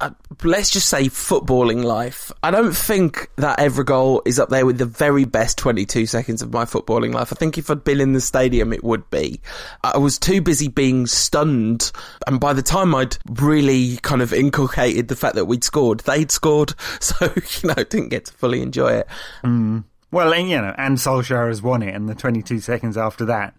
[0.00, 0.10] uh,
[0.42, 2.32] let's just say footballing life.
[2.42, 6.42] I don't think that Evra goal is up there with the very best 22 seconds
[6.42, 7.32] of my footballing life.
[7.32, 9.40] I think if I'd been in the stadium, it would be.
[9.84, 11.92] I was too busy being stunned.
[12.26, 16.30] And by the time I'd really kind of inculcated the fact that we'd scored, they'd
[16.30, 16.74] scored.
[17.00, 19.08] So, you know, didn't get to fully enjoy it.
[19.44, 19.84] Mm.
[20.10, 21.94] Well, and, you know, and Solskjaer has won it.
[21.94, 23.54] And the 22 seconds after that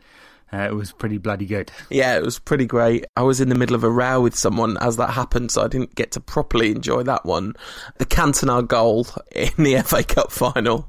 [0.52, 1.72] uh, it was pretty bloody good.
[1.90, 3.06] Yeah, it was pretty great.
[3.16, 5.68] I was in the middle of a row with someone as that happened, so I
[5.68, 7.56] didn't get to properly enjoy that one.
[7.98, 10.88] The Cantona goal in the FA Cup final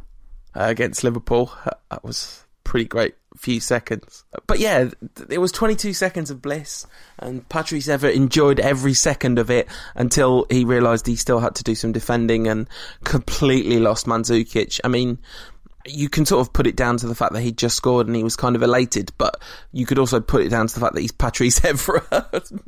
[0.55, 4.25] uh, against Liverpool, uh, that was pretty great few seconds.
[4.47, 4.91] But yeah,
[5.29, 6.87] it was 22 seconds of bliss,
[7.19, 11.65] and Patrice Evra enjoyed every second of it until he realised he still had to
[11.65, 12.69] do some defending and
[13.05, 14.81] completely lost Mandzukic.
[14.85, 15.19] I mean,
[15.87, 18.17] you can sort of put it down to the fact that he just scored and
[18.17, 19.41] he was kind of elated, but
[19.73, 22.61] you could also put it down to the fact that he's Patrice Evra,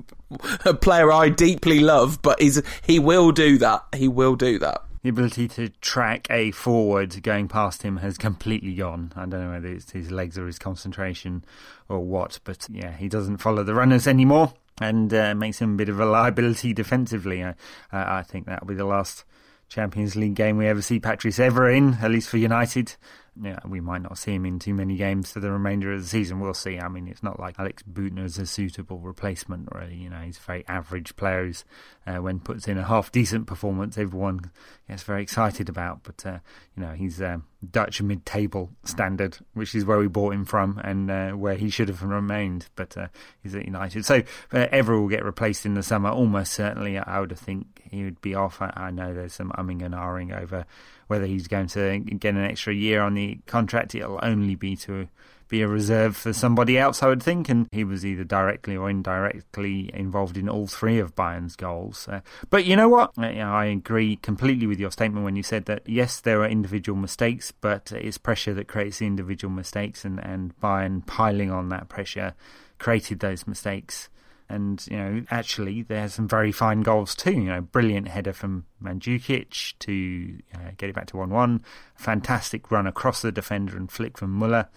[0.64, 3.85] a player I deeply love, but he's, he will do that.
[3.94, 4.83] He will do that.
[5.03, 9.12] The ability to track a forward going past him has completely gone.
[9.16, 11.44] I don't know whether it's his legs or his concentration
[11.88, 15.77] or what, but yeah, he doesn't follow the runners anymore and uh, makes him a
[15.77, 17.42] bit of a liability defensively.
[17.44, 17.55] I,
[17.90, 19.25] I think that'll be the last
[19.72, 22.94] Champions League game we ever see Patrice Evra in, at least for United.
[23.40, 26.06] Yeah, we might not see him in too many games for the remainder of the
[26.06, 26.38] season.
[26.38, 26.78] We'll see.
[26.78, 29.94] I mean, it's not like Alex Büttner is a suitable replacement, really.
[29.94, 31.64] You know, he's a very average player who's,
[32.06, 34.50] uh, when puts in a half decent performance, everyone
[34.87, 36.02] gets very excited about.
[36.02, 36.38] But, uh,
[36.76, 37.38] you know, he's uh,
[37.70, 41.70] Dutch mid table standard, which is where we bought him from and uh, where he
[41.70, 42.66] should have remained.
[42.76, 43.06] But uh,
[43.42, 44.04] he's at United.
[44.04, 44.16] So
[44.52, 46.98] uh, Evra will get replaced in the summer, almost certainly.
[46.98, 48.61] I would think he would be off.
[48.61, 50.64] I, I know there's some umming and ahhing over
[51.07, 53.94] whether he's going to get an extra year on the contract.
[53.94, 55.09] It'll only be to
[55.48, 57.50] be a reserve for somebody else, I would think.
[57.50, 62.09] And he was either directly or indirectly involved in all three of Bayern's goals.
[62.09, 63.12] Uh, but you know what?
[63.18, 67.52] I agree completely with your statement when you said that, yes, there are individual mistakes,
[67.52, 72.33] but it's pressure that creates the individual mistakes, and, and Bayern piling on that pressure
[72.78, 74.09] created those mistakes.
[74.53, 77.33] And, you know, actually, there's some very fine goals too.
[77.33, 81.65] You know, brilliant header from Mandzukic to uh, get it back to 1 1.
[81.97, 84.69] Fantastic run across the defender and flick from Muller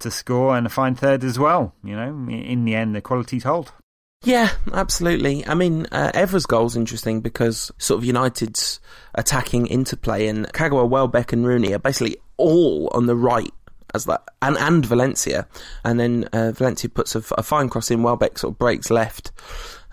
[0.00, 1.74] to score, and a fine third as well.
[1.82, 3.72] You know, in the end, the quality's hold.
[4.24, 5.46] Yeah, absolutely.
[5.46, 8.80] I mean, uh, Evra's goal's interesting because sort of United's
[9.14, 13.52] attacking interplay and Kagawa, Welbeck, and Rooney are basically all on the right
[13.94, 15.46] as that, and and Valencia,
[15.84, 18.02] and then uh, Valencia puts a, a, fine cross in.
[18.02, 19.32] Welbeck sort of breaks left,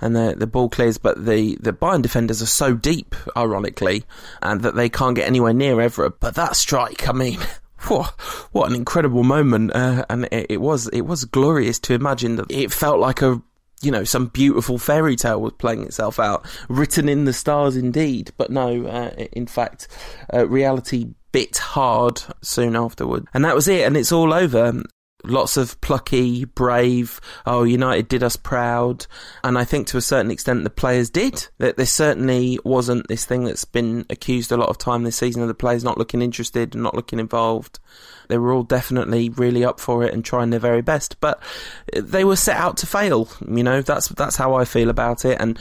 [0.02, 4.04] and the the ball clears, but the the Bayern defenders are so deep, ironically,
[4.42, 6.14] and that they can't get anywhere near Evra.
[6.20, 7.40] But that strike, I mean.
[7.88, 8.10] What,
[8.52, 12.52] what an incredible moment, uh, and it, it was it was glorious to imagine that
[12.52, 13.42] it felt like a
[13.82, 18.32] you know, some beautiful fairy tale was playing itself out, written in the stars indeed.
[18.38, 19.88] But no, uh, in fact,
[20.34, 23.28] uh, reality bit hard soon afterward.
[23.34, 24.82] And that was it, and it's all over.
[25.26, 29.06] Lots of plucky, brave, oh, United did us proud.
[29.44, 31.50] And I think to a certain extent the players did.
[31.58, 35.42] That there certainly wasn't this thing that's been accused a lot of time this season
[35.42, 37.80] of the players not looking interested and not looking involved.
[38.30, 41.20] They were all definitely really up for it and trying their very best.
[41.20, 41.42] But
[41.94, 43.28] they were set out to fail.
[43.46, 45.38] You know, that's, that's how I feel about it.
[45.42, 45.60] And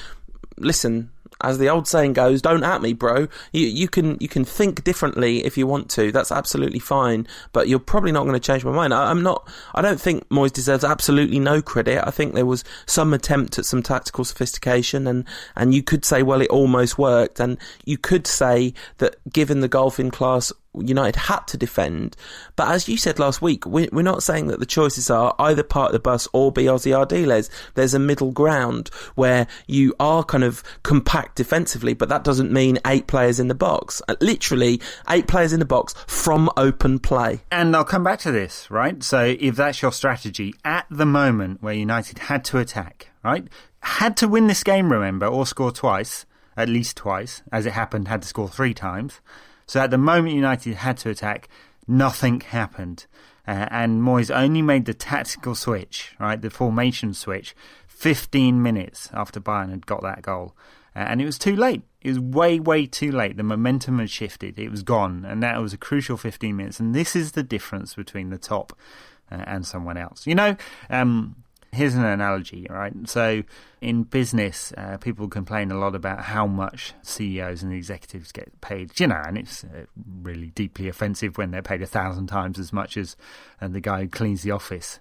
[0.57, 3.29] listen, as the old saying goes, don't at me, bro.
[3.53, 6.11] You, you can you can think differently if you want to.
[6.11, 7.27] That's absolutely fine.
[7.53, 8.93] But you're probably not going to change my mind.
[8.93, 9.49] I, am not.
[9.75, 12.07] I don't think Moyes deserves absolutely no credit.
[12.07, 15.25] I think there was some attempt at some tactical sophistication, and
[15.55, 19.69] and you could say, well, it almost worked, and you could say that given the
[19.69, 22.17] golfing class United had to defend.
[22.57, 25.89] But as you said last week, we're, not saying that the choices are either part
[25.89, 27.51] of the bus or be Ossie Ardiles.
[27.75, 32.79] There's a middle ground where you are kind of compact defensively, but that doesn't mean
[32.87, 34.01] eight players in the box.
[34.09, 37.41] Uh, literally, eight players in the box from open play.
[37.51, 39.03] And I'll come back to this, right?
[39.03, 43.47] So if that's your strategy at the moment where United had to attack, right?
[43.81, 46.25] Had to win this game, remember, or score twice,
[46.57, 49.21] at least twice, as it happened, had to score three times
[49.69, 51.49] so at the moment United had to attack,
[51.87, 53.07] nothing happened.
[53.47, 57.55] Uh, and Moyes only made the tactical switch, right, the formation switch,
[57.87, 60.57] 15 minutes after Bayern had got that goal.
[60.97, 61.83] Uh, and it was too late.
[62.01, 63.37] It was way, way too late.
[63.37, 64.59] The momentum had shifted.
[64.59, 65.25] It was gone.
[65.25, 66.81] And that was a crucial 15 minutes.
[66.81, 68.73] And this is the difference between the top
[69.31, 70.27] uh, and someone else.
[70.27, 70.57] You know,
[70.89, 71.37] um,
[71.73, 72.95] Here's an analogy, right?
[73.07, 73.43] So,
[73.81, 78.99] in business, uh, people complain a lot about how much CEOs and executives get paid,
[78.99, 79.85] you know, and it's uh,
[80.23, 83.17] really deeply offensive when they're paid a thousand times as much as
[83.61, 84.99] uh, the guy who cleans the office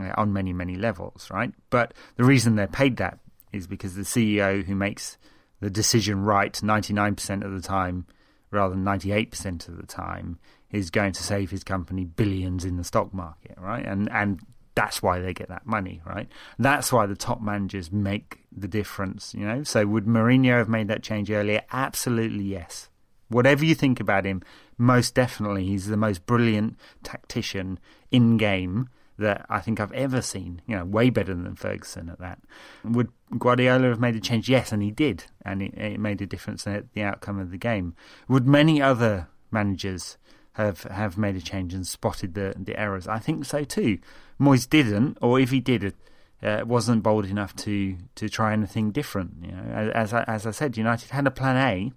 [0.00, 1.52] uh, on many, many levels, right?
[1.70, 3.18] But the reason they're paid that
[3.52, 5.18] is because the CEO who makes
[5.60, 8.06] the decision right 99% of the time
[8.50, 10.38] rather than 98% of the time
[10.70, 13.84] is going to save his company billions in the stock market, right?
[13.84, 14.40] And and
[14.78, 16.28] that's why they get that money, right?
[16.56, 19.64] That's why the top managers make the difference, you know?
[19.64, 21.62] So would Mourinho have made that change earlier?
[21.72, 22.88] Absolutely yes.
[23.28, 24.40] Whatever you think about him,
[24.78, 27.80] most definitely he's the most brilliant tactician
[28.12, 28.88] in game
[29.18, 30.62] that I think I've ever seen.
[30.68, 32.38] You know, way better than Ferguson at that.
[32.84, 34.48] Would Guardiola have made a change?
[34.48, 37.58] Yes, and he did, and it, it made a difference in the outcome of the
[37.58, 37.96] game.
[38.28, 40.18] Would many other managers
[40.58, 43.08] have have made a change and spotted the the errors.
[43.08, 43.98] I think so too.
[44.38, 45.94] Moyes didn't, or if he did,
[46.42, 49.44] uh, wasn't bold enough to to try anything different.
[49.44, 51.92] You know, as I, as I said, United had a plan A.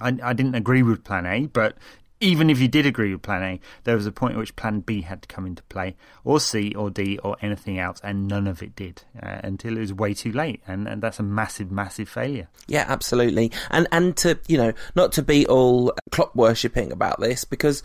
[0.00, 1.76] I, I didn't agree with plan A, but
[2.24, 4.80] even if you did agree with Plan A, there was a point at which Plan
[4.80, 8.46] B had to come into play, or C, or D, or anything else, and none
[8.46, 11.70] of it did uh, until it was way too late, and, and that's a massive,
[11.70, 12.48] massive failure.
[12.66, 17.44] Yeah, absolutely, and and to you know not to be all Klopp worshipping about this
[17.44, 17.82] because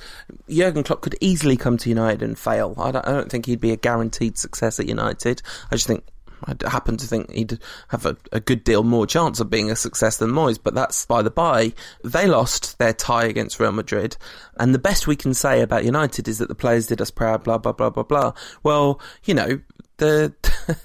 [0.49, 2.73] Jurgen Klopp could easily come to United and fail.
[2.77, 5.41] I don't, I don't think he'd be a guaranteed success at United.
[5.69, 6.05] I just think
[6.45, 9.75] I happen to think he'd have a, a, good deal more chance of being a
[9.75, 11.73] success than Moyes, but that's by the by.
[12.03, 14.17] They lost their tie against Real Madrid,
[14.57, 17.43] and the best we can say about United is that the players did us proud,
[17.43, 18.33] blah, blah, blah, blah, blah.
[18.63, 19.59] Well, you know,
[19.97, 20.33] the,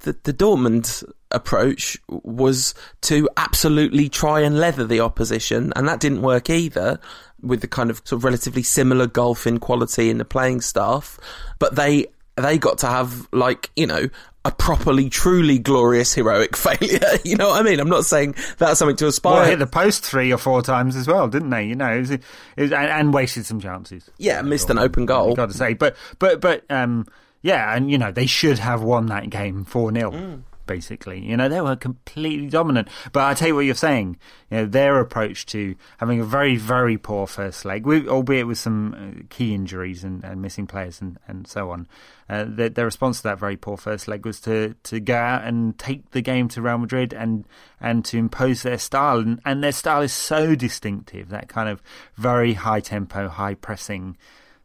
[0.00, 6.22] the, the Dortmund approach was to absolutely try and leather the opposition, and that didn't
[6.22, 6.98] work either
[7.42, 11.18] with the kind of sort of relatively similar golfing quality in the playing staff,
[11.58, 14.08] but they they got to have like you know
[14.46, 17.18] a properly, truly glorious heroic failure.
[17.24, 17.80] you know what I mean?
[17.80, 19.32] I'm not saying that's something to aspire.
[19.32, 19.40] To.
[19.40, 21.64] Well, hit the post three or four times as well, didn't they?
[21.64, 22.22] You know, it was, it
[22.56, 24.08] was, and, and, wasted some chances.
[24.18, 25.34] Yeah, missed an open goal.
[25.34, 27.06] Got to say, but but but um,
[27.42, 31.20] yeah, and you know they should have won that game four 0 mm basically.
[31.20, 32.88] You know, they were completely dominant.
[33.12, 34.18] But I tell you what you're saying,
[34.50, 38.94] you know, their approach to having a very, very poor first leg, albeit with some
[38.94, 41.88] uh, key injuries and, and missing players and, and so on,
[42.28, 45.44] uh, their, their, response to that very poor first leg was to, to go out
[45.44, 47.44] and take the game to Real Madrid and
[47.80, 49.18] and to impose their style.
[49.18, 51.82] And, and their style is so distinctive, that kind of
[52.16, 54.16] very high tempo, high pressing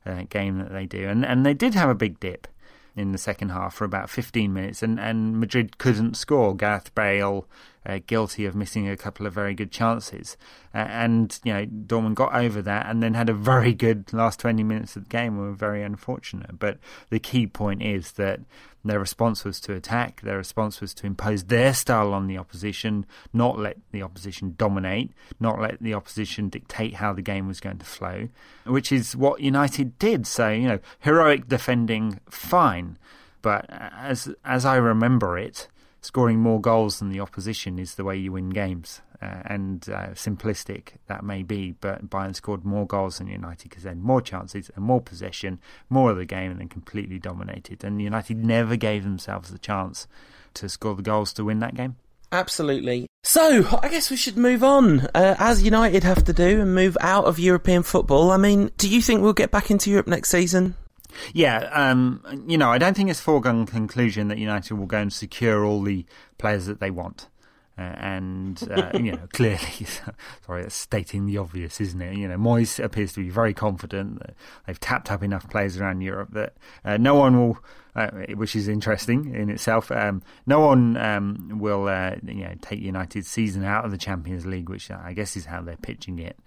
[0.06, 1.08] uh, game that they do.
[1.08, 2.48] And, and they did have a big dip
[2.96, 6.56] in the second half for about 15 minutes, and, and Madrid couldn't score.
[6.56, 7.48] Gareth Bale
[7.86, 10.38] uh, guilty of missing a couple of very good chances,
[10.74, 14.40] uh, and you know Dortmund got over that, and then had a very good last
[14.40, 15.38] 20 minutes of the game.
[15.38, 16.78] We were very unfortunate, but
[17.10, 18.42] the key point is that
[18.84, 20.22] their response was to attack.
[20.22, 25.12] Their response was to impose their style on the opposition, not let the opposition dominate,
[25.40, 28.30] not let the opposition dictate how the game was going to flow,
[28.66, 30.26] which is what United did.
[30.26, 32.98] So, you know, heroic defending, fine.
[33.42, 35.68] But as as I remember it,
[36.02, 39.02] scoring more goals than the opposition is the way you win games.
[39.22, 43.84] Uh, and uh, simplistic that may be, but Bayern scored more goals than United because
[43.84, 45.60] they had more chances and more possession,
[45.92, 47.84] more of the game, and then completely dominated.
[47.84, 50.08] And United never gave themselves the chance
[50.56, 51.98] to score the goals to win that game.
[52.32, 53.06] Absolutely.
[53.24, 56.98] So, I guess we should move on, uh, as United have to do, and move
[57.00, 58.32] out of European football.
[58.32, 60.76] I mean, do you think we'll get back into Europe next season?
[61.34, 65.14] Yeah, um, you know, I don't think it's foregone conclusion that United will go and
[65.14, 66.06] secure all the
[66.38, 67.28] players that they want.
[67.78, 69.60] Uh, and uh, you know, clearly,
[70.46, 72.16] sorry, that's stating the obvious, isn't it?
[72.16, 74.36] You know, Moyes appears to be very confident that
[74.68, 77.60] they've tapped up enough players around Europe that uh, no one will,
[77.96, 79.92] uh, which is interesting in itself.
[79.92, 84.46] Um, no one um, will, uh, you know, take United's season out of the Champions
[84.46, 86.38] League, which I guess is how they're pitching it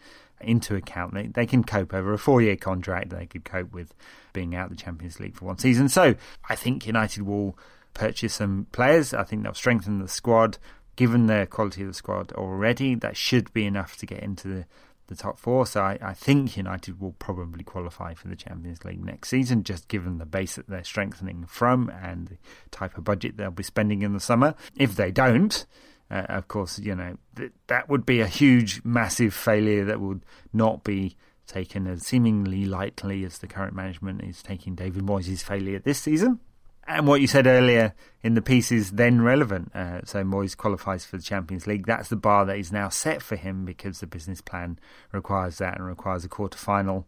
[0.41, 1.15] into account.
[1.15, 3.11] They they can cope over a four year contract.
[3.11, 3.95] They could cope with
[4.33, 5.89] being out the Champions League for one season.
[5.89, 6.15] So
[6.49, 7.59] I think United will
[7.95, 9.15] purchase some players.
[9.15, 10.59] I think they'll strengthen the squad.
[10.97, 14.67] Given the quality of the squad already, that should be enough to get into the,
[15.07, 15.67] the top four.
[15.67, 19.89] So I, I think United will probably qualify for the Champions League next season, just
[19.89, 22.37] given the base that they're strengthening from and the
[22.71, 24.55] type of budget they'll be spending in the summer.
[24.77, 25.67] If they don't,
[26.11, 30.25] uh, of course, you know, th- that would be a huge, massive failure that would
[30.53, 35.79] not be taken as seemingly lightly as the current management is taking David Moyes' failure
[35.79, 36.41] this season.
[36.87, 39.75] And what you said earlier in the piece is then relevant.
[39.75, 41.87] Uh, so Moyes qualifies for the Champions League.
[41.87, 44.79] That's the bar that is now set for him because the business plan
[45.13, 47.07] requires that and requires a quarter final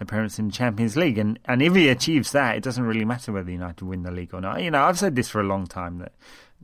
[0.00, 1.18] appearance in the Champions League.
[1.18, 4.34] And and if he achieves that, it doesn't really matter whether United win the league
[4.34, 4.62] or not.
[4.62, 6.12] You know, I've said this for a long time that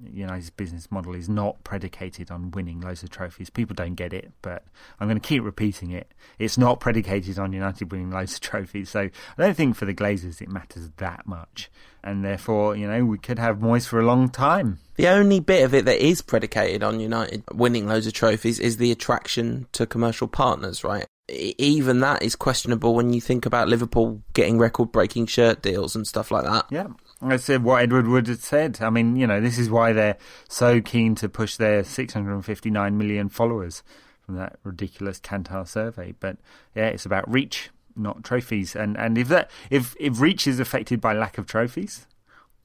[0.02, 3.50] you know his business model is not predicated on winning loads of trophies.
[3.50, 4.64] People don't get it, but
[4.98, 6.12] I'm going to keep repeating it.
[6.38, 8.90] It's not predicated on United winning loads of trophies.
[8.90, 9.10] So I
[9.42, 11.70] don't think for the Glazers it matters that much,
[12.02, 14.78] and therefore you know we could have Moyes for a long time.
[14.96, 18.76] The only bit of it that is predicated on United winning loads of trophies is
[18.76, 21.06] the attraction to commercial partners, right?
[21.28, 26.06] even that is questionable when you think about Liverpool getting record breaking shirt deals and
[26.06, 26.66] stuff like that.
[26.70, 26.88] Yeah.
[27.32, 28.78] I said what Ed Woodward had said.
[28.80, 30.16] I mean, you know, this is why they're
[30.48, 33.82] so keen to push their 659 million followers
[34.24, 36.14] from that ridiculous Kantar survey.
[36.18, 36.38] But
[36.74, 38.74] yeah, it's about reach, not trophies.
[38.74, 42.06] And and if that if if reach is affected by lack of trophies,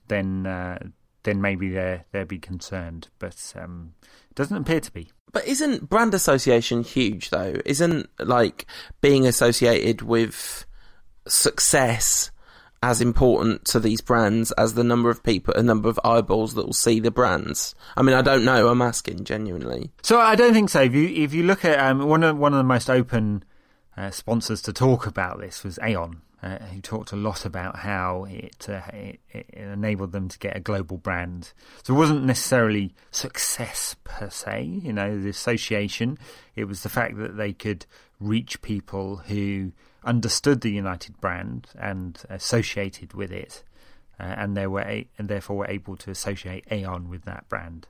[0.07, 0.79] then uh,
[1.23, 3.09] then maybe they they'll be concerned.
[3.19, 5.11] But um, it doesn't appear to be.
[5.31, 7.55] But isn't brand association huge though?
[7.65, 8.65] Isn't like
[9.01, 10.65] being associated with
[11.27, 12.31] success
[12.81, 16.65] as important to these brands as the number of people, a number of eyeballs that
[16.65, 17.75] will see the brands?
[17.97, 18.69] I mean, I don't know.
[18.69, 19.91] I'm asking genuinely.
[20.01, 20.81] So I don't think so.
[20.81, 23.43] If you if you look at um, one of one of the most open
[23.97, 28.25] uh, sponsors to talk about this was Aon, uh, who talked a lot about how
[28.29, 31.51] it, uh, it, it, enabled them to get a global brand.
[31.83, 36.17] So it wasn't necessarily success per se, you know, the association.
[36.55, 37.85] It was the fact that they could
[38.21, 39.73] reach people who
[40.03, 43.63] understood the United brand and associated with it,
[44.19, 47.87] uh, and they were a- and therefore were able to associate Aon with that brand.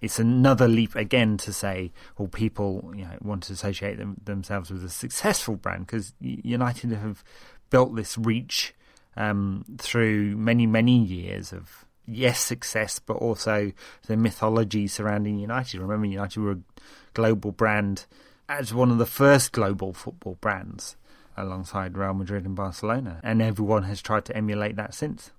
[0.00, 4.70] It's another leap again to say, well, people you know, want to associate them, themselves
[4.70, 7.22] with a successful brand because United have
[7.70, 8.74] built this reach
[9.16, 13.70] um, through many, many years of yes, success, but also
[14.06, 15.80] the mythology surrounding United.
[15.80, 16.58] Remember, United were a
[17.14, 18.06] global brand
[18.48, 20.96] as one of the first global football brands
[21.36, 25.30] alongside Real Madrid and Barcelona, and everyone has tried to emulate that since.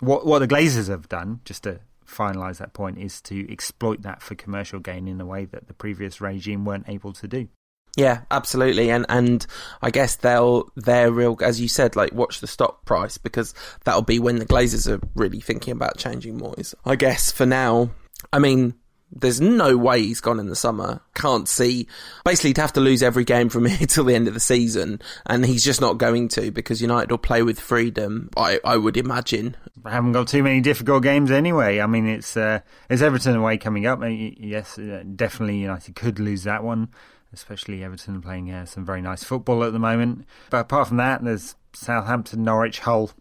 [0.00, 4.22] What what the Glazers have done, just to finalise that point, is to exploit that
[4.22, 7.48] for commercial gain in a way that the previous regime weren't able to do.
[7.96, 9.46] Yeah, absolutely, and and
[9.82, 14.02] I guess they'll they're real as you said, like watch the stock price because that'll
[14.02, 16.74] be when the Glazers are really thinking about changing Moyes.
[16.84, 17.90] I guess for now,
[18.32, 18.74] I mean,
[19.12, 21.00] there's no way he's gone in the summer.
[21.14, 21.88] Can't see.
[22.24, 25.00] Basically, to have to lose every game from here till the end of the season,
[25.26, 28.30] and he's just not going to because United will play with freedom.
[28.36, 29.56] I, I would imagine.
[29.84, 31.80] I haven't got too many difficult games anyway.
[31.80, 34.00] I mean, it's uh, it's Everton away coming up.
[34.02, 36.88] Yes, uh, definitely United could lose that one
[37.32, 40.24] especially Everton playing uh, some very nice football at the moment.
[40.50, 43.12] But apart from that, there's Southampton, Norwich, Hull.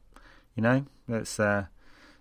[0.55, 1.65] You know, there's uh,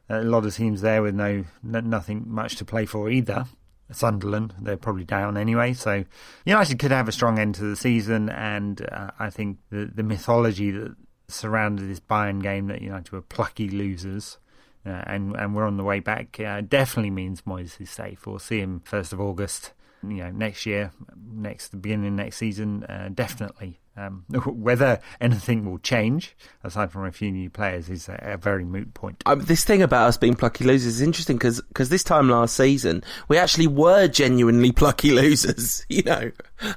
[0.08, 3.46] a lot of teams there with no, nothing much to play for either.
[3.90, 5.72] Sunderland, they're probably down anyway.
[5.72, 6.04] So
[6.44, 10.02] United could have a strong end to the season, and uh, I think the the
[10.02, 10.94] mythology that
[11.28, 14.38] surrounded this Bayern game that United were plucky losers.
[14.86, 16.38] Uh, and and we're on the way back.
[16.40, 18.26] Uh, definitely means Moyes is safe.
[18.26, 19.72] We'll see him first of August
[20.02, 20.92] you know next year,
[21.32, 23.80] next the beginning of next season, uh, definitely.
[23.98, 28.64] Um, whether anything will change aside from a few new players is a, a very
[28.64, 29.22] moot point.
[29.26, 33.02] Um, this thing about us being plucky losers is interesting because this time last season
[33.28, 36.30] we actually were genuinely plucky losers, you know,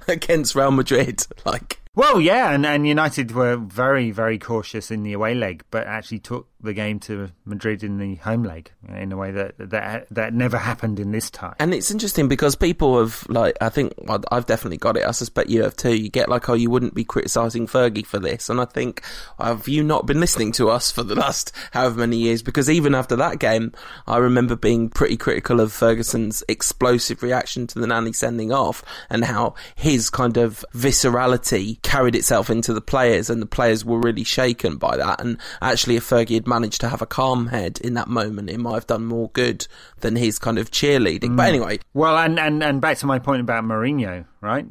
[0.07, 1.26] against Real Madrid.
[1.45, 5.87] Like well, yeah, and, and United were very, very cautious in the away leg, but
[5.87, 10.07] actually took the game to Madrid in the home leg in a way that that
[10.11, 11.55] that never happened in this time.
[11.59, 15.05] And it's interesting because people have like I think well, I've definitely got it.
[15.05, 15.95] I suspect you have too.
[15.95, 19.01] You get like, oh, you wouldn't be criticising Fergie for this, and I think
[19.39, 22.41] have you not been listening to us for the last however many years?
[22.43, 23.73] Because even after that game,
[24.07, 29.25] I remember being pretty critical of Ferguson's explosive reaction to the Nani sending off and
[29.25, 34.23] how his kind of viscerality carried itself into the players, and the players were really
[34.23, 35.19] shaken by that.
[35.19, 38.59] And actually, if Fergie had managed to have a calm head in that moment, it
[38.59, 39.67] might have done more good
[39.99, 41.32] than his kind of cheerleading.
[41.32, 41.38] Mm.
[41.38, 44.65] But anyway, well, and, and and back to my point about Mourinho, right?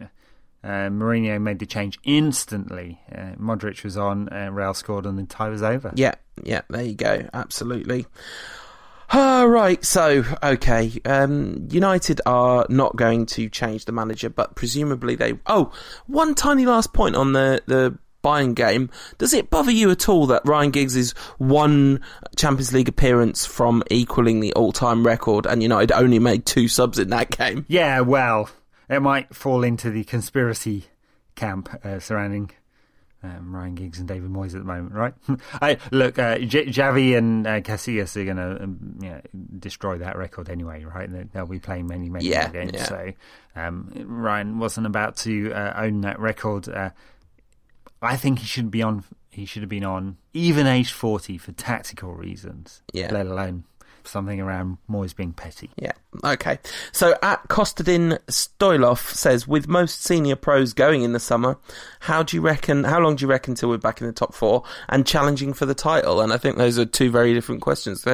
[0.62, 3.00] Uh, Mourinho made the change instantly.
[3.10, 5.90] Uh, Modric was on, uh, Real scored, and the tie was over.
[5.94, 7.28] Yeah, yeah, there you go.
[7.32, 8.06] Absolutely.
[9.22, 9.84] Ah, right.
[9.84, 10.92] So, okay.
[11.04, 15.34] Um, United are not going to change the manager, but presumably they.
[15.46, 15.72] Oh,
[16.06, 18.88] one tiny last point on the the Bayern game.
[19.18, 22.00] Does it bother you at all that Ryan Giggs is one
[22.36, 26.98] Champions League appearance from equaling the all time record, and United only made two subs
[26.98, 27.64] in that game?
[27.68, 28.50] Yeah, well,
[28.88, 30.84] it might fall into the conspiracy
[31.34, 32.50] camp uh, surrounding
[33.22, 35.14] um, Ryan Giggs and David Moyes at the moment, right?
[35.60, 39.20] I, look, uh, J- Xavi and uh, Casillas are going to um, you know,
[39.58, 41.08] destroy that record anyway, right?
[41.32, 42.72] They'll be playing many, many yeah, games.
[42.74, 42.84] Yeah.
[42.84, 43.12] So
[43.56, 46.68] um, Ryan wasn't about to uh, own that record.
[46.68, 46.90] Uh,
[48.00, 49.04] I think he should be on.
[49.30, 52.82] He should have been on even age forty for tactical reasons.
[52.92, 53.12] Yeah.
[53.12, 53.64] Let alone
[54.04, 55.70] something around Moyes being petty.
[55.76, 55.92] Yeah.
[56.24, 56.58] Okay.
[56.90, 61.56] So at Kostadin Stoilov says, with most senior pros going in the summer,
[62.00, 62.82] how do you reckon?
[62.82, 65.66] How long do you reckon till we're back in the top four and challenging for
[65.66, 66.20] the title?
[66.20, 68.04] And I think those are two very different questions.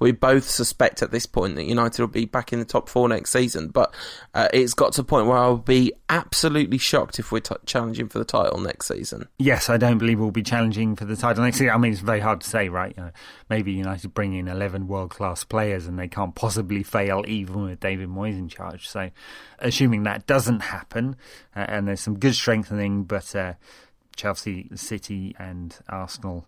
[0.00, 3.08] We both suspect at this point that United will be back in the top four
[3.08, 3.94] next season, but
[4.34, 8.08] uh, it's got to a point where I'll be absolutely shocked if we're t- challenging
[8.08, 9.28] for the title next season.
[9.38, 11.70] Yes, I don't believe we'll be challenging for the title next season.
[11.72, 12.94] I mean, it's very hard to say, right?
[12.96, 13.10] You know,
[13.48, 17.80] maybe United bring in eleven world class players and they can't possibly fail even with
[17.80, 18.88] David Moyes in charge.
[18.88, 19.10] So,
[19.58, 21.16] assuming that doesn't happen,
[21.54, 23.54] uh, and there's some good strengthening, but uh,
[24.16, 26.46] Chelsea, City, and Arsenal,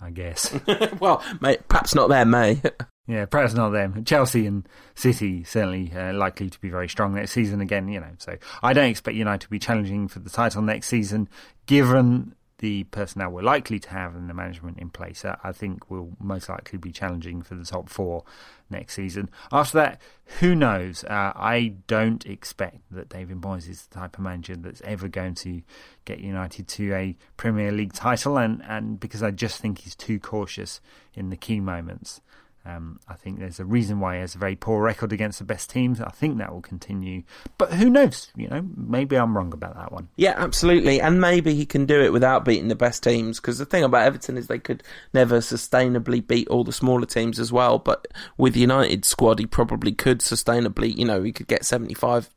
[0.00, 0.54] I guess.
[1.00, 2.62] well, mate, perhaps not them, May.
[3.08, 4.04] Yeah, perhaps not them.
[4.04, 7.86] Chelsea and City certainly uh, likely to be very strong next season again.
[7.86, 11.28] You know, so I don't expect United to be challenging for the title next season,
[11.66, 16.12] given the personnel we're likely to have and the management in place, I think will
[16.18, 18.24] most likely be challenging for the top four
[18.70, 19.28] next season.
[19.52, 20.00] After that,
[20.40, 21.04] who knows?
[21.04, 25.34] Uh, I don't expect that David Moyes is the type of manager that's ever going
[25.36, 25.62] to
[26.04, 30.18] get United to a Premier League title, and, and because I just think he's too
[30.18, 30.80] cautious
[31.14, 32.20] in the key moments.
[32.66, 35.44] Um, I think there's a reason why he has a very poor record against the
[35.44, 36.00] best teams.
[36.00, 37.22] I think that will continue,
[37.58, 38.32] but who knows?
[38.34, 40.08] You know, maybe I'm wrong about that one.
[40.16, 43.38] Yeah, absolutely, and maybe he can do it without beating the best teams.
[43.38, 44.82] Because the thing about Everton is they could
[45.14, 47.78] never sustainably beat all the smaller teams as well.
[47.78, 50.96] But with United squad, he probably could sustainably.
[50.96, 52.30] You know, he could get 75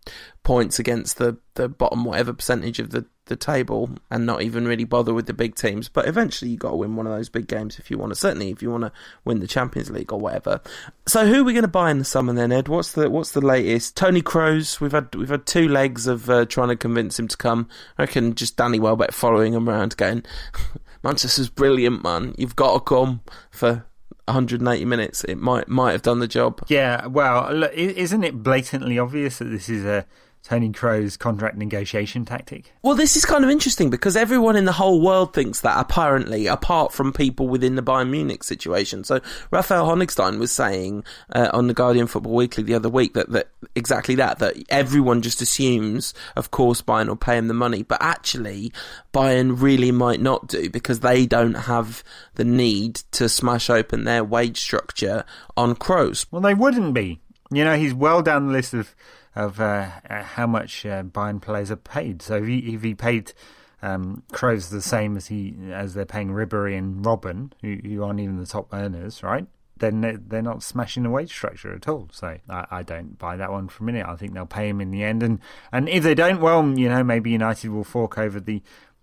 [0.44, 4.84] points against the, the bottom whatever percentage of the, the table and not even really
[4.84, 5.88] bother with the big teams.
[5.88, 8.16] But eventually you got to win one of those big games if you want to.
[8.16, 8.92] Certainly if you want to
[9.24, 10.62] win the Champions League or whatever.
[11.08, 12.68] So who are we going to buy in the summer then, Ed?
[12.68, 13.96] What's the what's the latest?
[13.96, 14.82] Toni Kroos.
[14.82, 17.70] We've had we've had two legs of uh, trying to convince him to come.
[17.98, 20.24] I reckon just Danny Welbeck following him around, going,
[21.04, 22.36] Manchester's brilliant, man.
[22.38, 23.22] You've got to come
[23.52, 23.86] for
[24.30, 26.64] 180 minutes, it might might have done the job.
[26.68, 30.06] Yeah, well, look, isn't it blatantly obvious that this is a
[30.44, 32.74] Toni Kroos contract negotiation tactic?
[32.82, 36.48] Well, this is kind of interesting because everyone in the whole world thinks that, apparently,
[36.48, 39.04] apart from people within the Bayern Munich situation.
[39.04, 39.20] So,
[39.52, 43.50] Raphael Honigstein was saying uh, on the Guardian Football Weekly the other week that, that
[43.76, 48.02] exactly that, that everyone just assumes, of course, Bayern will pay him the money, but
[48.02, 48.72] actually,
[49.14, 52.04] Bayern really might not do because they don't have
[52.36, 55.26] the need to smash open their wage structure
[55.58, 56.26] on Kroos.
[56.32, 57.20] Well, they wouldn't be.
[57.52, 58.96] You know, he's well down the list of
[59.36, 62.22] of uh, how much uh, Bayern players are paid.
[62.22, 63.34] So if he, if he paid
[63.82, 68.38] um, the same as he as they're paying Ribery and Robben, who, who aren't even
[68.38, 69.46] the top earners, right?
[69.78, 72.10] Then they're, they're not smashing the wage structure at all.
[72.12, 74.06] So I, I don't buy that one for a minute.
[74.06, 75.40] I think they'll pay him in the end, and
[75.72, 78.62] and if they don't, well, you know, maybe United will fork over the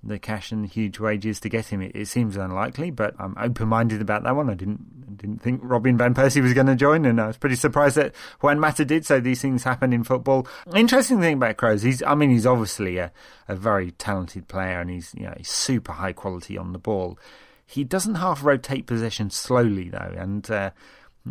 [0.08, 1.82] the cash and huge wages to get him.
[1.82, 4.50] It, it seems unlikely, but I'm open minded about that one.
[4.50, 7.56] I didn't didn't think Robin van Persie was going to join, and I was pretty
[7.56, 9.06] surprised that Juan Mata did.
[9.06, 10.46] So these things happen in football.
[10.74, 13.12] Interesting thing about Kroos, he's I mean he's obviously a,
[13.48, 17.18] a very talented player, and he's you know he's super high quality on the ball.
[17.64, 20.70] He doesn't half rotate possession slowly though, and uh,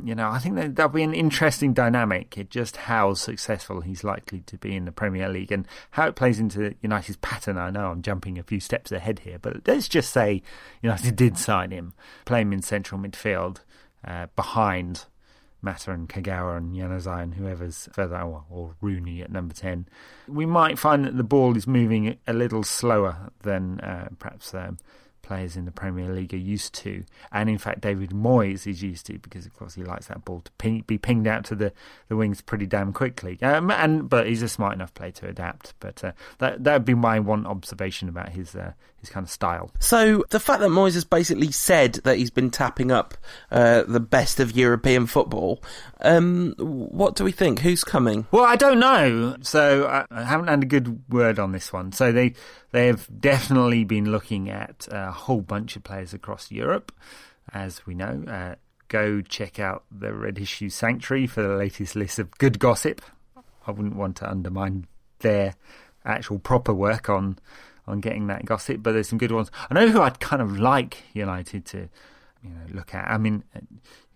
[0.03, 2.47] you know, I think that that'll be an interesting dynamic.
[2.49, 6.39] Just how successful he's likely to be in the Premier League and how it plays
[6.39, 7.57] into United's pattern.
[7.57, 10.41] I know I'm jumping a few steps ahead here, but let's just say
[10.81, 11.93] United did sign him,
[12.25, 13.59] play him in central midfield
[14.05, 15.05] uh, behind
[15.61, 19.87] Mata and Kagawa and Januzaj and whoever's further, or, or Rooney at number 10.
[20.27, 24.53] We might find that the ball is moving a little slower than uh, perhaps.
[24.53, 24.77] Um,
[25.26, 29.05] players in the Premier League are used to, and in fact David Moyes is used
[29.07, 31.73] to because of course he likes that ball to ping, be pinged out to the,
[32.07, 33.38] the wings pretty damn quickly.
[33.41, 35.73] Um, and but he's a smart enough player to adapt.
[35.80, 38.73] But uh, that that would be my one observation about his uh,
[39.05, 39.71] his kind of style.
[39.79, 43.15] So the fact that Moyes has basically said that he's been tapping up
[43.51, 45.63] uh, the best of European football,
[46.01, 47.59] um, what do we think?
[47.59, 48.27] Who's coming?
[48.31, 49.37] Well, I don't know.
[49.41, 51.91] So I, I haven't had a good word on this one.
[51.91, 52.33] So they
[52.71, 56.91] they have definitely been looking at a whole bunch of players across Europe,
[57.53, 58.23] as we know.
[58.27, 58.55] Uh,
[58.87, 63.01] go check out the Red Issue Sanctuary for the latest list of good gossip.
[63.67, 64.85] I wouldn't want to undermine
[65.19, 65.55] their
[66.05, 67.39] actual proper work on
[67.88, 69.51] on getting that gossip, but there's some good ones.
[69.69, 71.89] I know who I'd kind of like United to
[72.43, 73.07] you know look at.
[73.09, 73.43] I mean,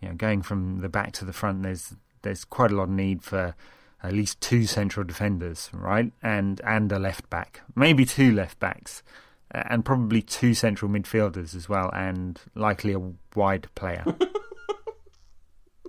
[0.01, 2.89] you know, going from the back to the front, there's there's quite a lot of
[2.89, 3.55] need for
[4.01, 9.03] at least two central defenders, right, and and a left back, maybe two left backs,
[9.51, 13.01] and probably two central midfielders as well, and likely a
[13.35, 14.05] wide player.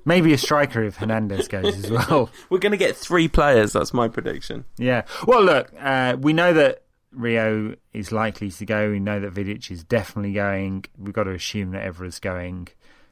[0.05, 2.31] Maybe a striker if Hernandez goes as well.
[2.51, 3.75] We're going to get three players.
[3.75, 4.65] That's my prediction.
[4.79, 5.03] Yeah.
[5.27, 8.91] Well, look, uh, we know that Rio is likely to go.
[8.91, 10.85] We know that Vidic is definitely going.
[10.97, 12.69] We've got to assume that Evra's going.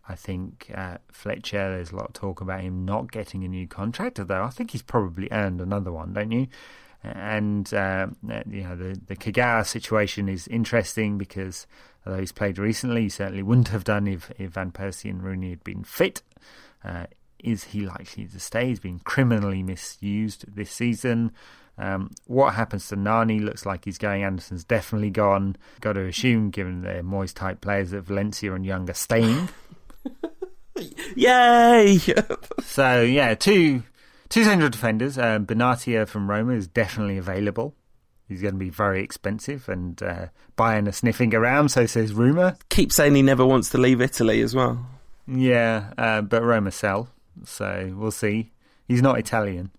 [0.08, 3.66] I think uh, Fletcher, there's a lot of talk about him not getting a new
[3.68, 6.46] contract, although I think he's probably earned another one, don't you?
[7.02, 8.08] And uh,
[8.50, 11.66] you know the the Kagawa situation is interesting because
[12.04, 15.50] although he's played recently, he certainly wouldn't have done if, if Van Persie and Rooney
[15.50, 16.22] had been fit.
[16.84, 17.06] Uh,
[17.38, 18.66] is he likely to stay?
[18.66, 21.32] He's been criminally misused this season.
[21.78, 23.38] Um, what happens to Nani?
[23.38, 24.24] Looks like he's going.
[24.24, 25.56] Anderson's definitely gone.
[25.80, 29.48] Got to assume, given they're Moyes type players, that Valencia and Young are staying.
[31.16, 31.98] Yay!
[32.62, 33.82] so yeah, two
[34.28, 35.18] two central defenders.
[35.18, 37.74] Um, Benatia from Roma is definitely available.
[38.28, 40.26] He's going to be very expensive, and uh,
[40.56, 41.70] Bayern are sniffing around.
[41.70, 42.56] So says rumour.
[42.68, 44.86] Keep saying he never wants to leave Italy as well.
[45.26, 47.08] Yeah, uh, but Roma sell,
[47.44, 48.52] so we'll see.
[48.86, 49.70] He's not Italian,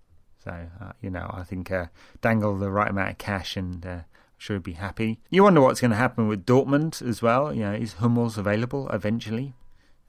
[0.43, 1.87] so uh, you know I think uh,
[2.21, 3.99] dangle the right amount of cash and uh,
[4.37, 5.19] sure he'd be happy.
[5.29, 7.53] You wonder what's going to happen with Dortmund as well.
[7.53, 9.53] You know, is Hummels available eventually?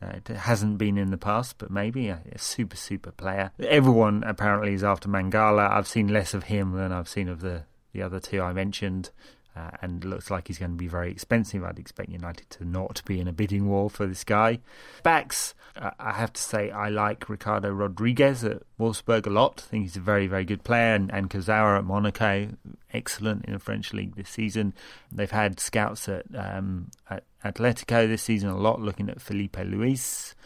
[0.02, 3.52] Uh, it hasn't been in the past, but maybe a, a, super, super player.
[3.60, 5.70] Everyone apparently is after Mangala.
[5.70, 9.10] I've seen less of him than I've seen of the, the other two I mentioned.
[9.56, 11.64] Uh, and looks like he's going to be very expensive.
[11.64, 14.60] I'd expect United to not be in a bidding war for this guy.
[15.02, 19.64] Backs, uh, I have to say, I like Ricardo Rodriguez at Wolfsburg a lot.
[19.66, 20.94] I think he's a very, very good player.
[20.94, 22.50] And, and at Monaco,
[22.92, 24.72] excellent in the French league this season.
[25.10, 30.36] They've had scouts at, um, at Atletico this season a lot, looking at Filipe Luis.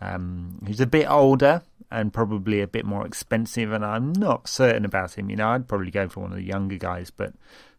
[0.00, 4.84] Um, who's a bit older and probably a bit more expensive, and I'm not certain
[4.84, 5.30] about him.
[5.30, 7.32] You know, I'd probably go for one of the younger guys, but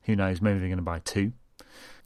[0.06, 0.41] who knows?
[0.41, 1.34] Maybe they're going to buy two.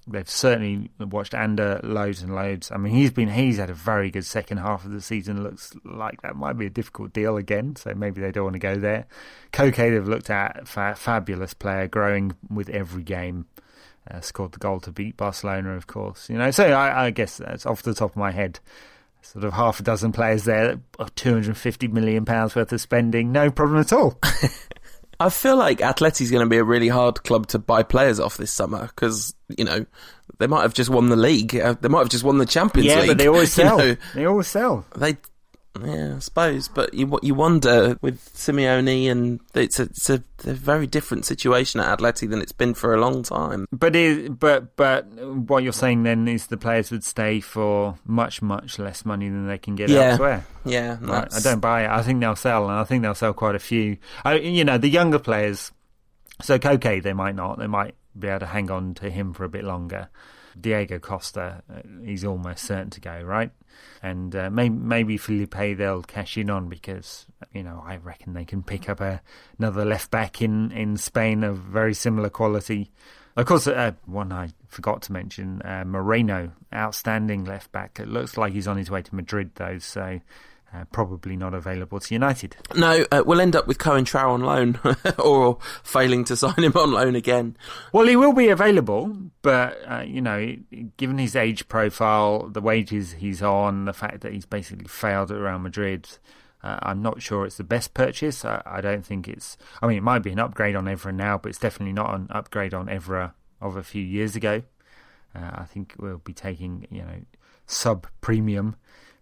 [0.08, 2.72] They've certainly watched Ander loads and loads.
[2.72, 5.43] I mean, he's been he's had a very good second half of the season.
[5.43, 8.60] Looks like that might be a difficult deal again, so maybe they don't want to
[8.60, 9.06] go there.
[9.54, 13.45] Koke they've looked at fa- fabulous player, growing with every game.
[14.10, 16.30] Uh, scored the goal to beat Barcelona, of course.
[16.30, 18.60] You know, so I, I guess that's off the top of my head
[19.22, 20.80] sort of half a dozen players there,
[21.16, 24.18] 250 million pounds worth of spending, no problem at all.
[25.20, 28.38] I feel like Atleti's going to be a really hard club to buy players off
[28.38, 29.86] this summer because you know
[30.38, 32.88] they might have just won the league, uh, they might have just won the Champions
[32.88, 33.07] yeah, League.
[33.09, 33.82] but they always sell.
[33.82, 34.86] You know, they always sell.
[34.95, 35.17] They
[35.86, 40.53] yeah, I suppose, but you you wonder with Simeone, and it's a it's a, a,
[40.53, 43.67] very different situation at Atleti than it's been for a long time.
[43.71, 48.41] But it, but but what you're saying then is the players would stay for much
[48.41, 50.11] much less money than they can get yeah.
[50.11, 50.45] elsewhere.
[50.65, 51.34] Yeah, right.
[51.34, 51.89] I don't buy it.
[51.89, 53.97] I think they'll sell, and I think they'll sell quite a few.
[54.23, 55.71] I, you know, the younger players.
[56.41, 57.59] So Koke, they might not.
[57.59, 60.09] They might be able to hang on to him for a bit longer.
[60.59, 63.51] Diego Costa, uh, he's almost certain to go, right?
[64.01, 68.45] And uh, maybe, maybe Filipe they'll cash in on because you know I reckon they
[68.45, 69.21] can pick up a,
[69.57, 72.91] another left back in, in Spain of very similar quality.
[73.36, 77.99] Of course, uh, one I forgot to mention, uh, Moreno, outstanding left back.
[77.99, 80.19] It looks like he's on his way to Madrid though, so
[80.74, 82.55] uh, probably not available to United.
[82.76, 84.80] No, uh, we'll end up with Coentrao on loan,
[85.20, 87.57] or failing to sign him on loan again.
[87.91, 90.55] Well, he will be available, but uh, you know,
[90.97, 95.39] given his age profile, the wages he's on, the fact that he's basically failed at
[95.39, 96.07] Real Madrid,
[96.63, 98.45] uh, I'm not sure it's the best purchase.
[98.45, 99.57] I, I, don't think it's.
[99.82, 102.28] I mean, it might be an upgrade on Evra now, but it's definitely not an
[102.30, 104.63] upgrade on Evra of a few years ago.
[105.34, 107.22] Uh, I think we'll be taking you know
[107.65, 108.76] sub premium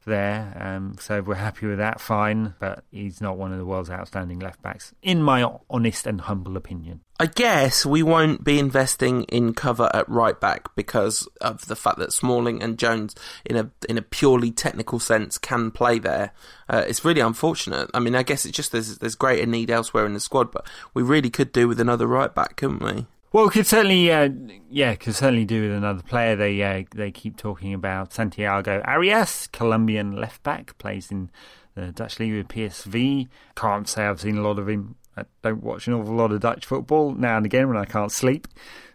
[0.07, 0.57] there.
[0.59, 2.55] Um, so we're happy with that, fine.
[2.59, 6.57] But he's not one of the world's outstanding left backs, in my honest and humble
[6.57, 7.01] opinion.
[7.19, 11.97] I guess we won't be investing in cover at right back because of the fact
[11.97, 16.31] that Smalling and Jones, in a in a purely technical sense, can play there.
[16.69, 17.89] Uh, it's really unfortunate.
[17.93, 20.67] I mean, I guess it's just there's there's greater need elsewhere in the squad, but
[20.93, 23.05] we really could do with another right back, couldn't we?
[23.37, 24.29] Well, could certainly, uh,
[24.67, 26.35] yeah, could certainly do with another player.
[26.35, 31.29] They uh, they keep talking about Santiago Arias, Colombian left back, plays in
[31.75, 33.27] the Dutch league with PSV.
[33.55, 34.95] Can't say I've seen a lot of him.
[35.15, 38.11] I don't watch an awful lot of Dutch football now and again when I can't
[38.11, 38.47] sleep,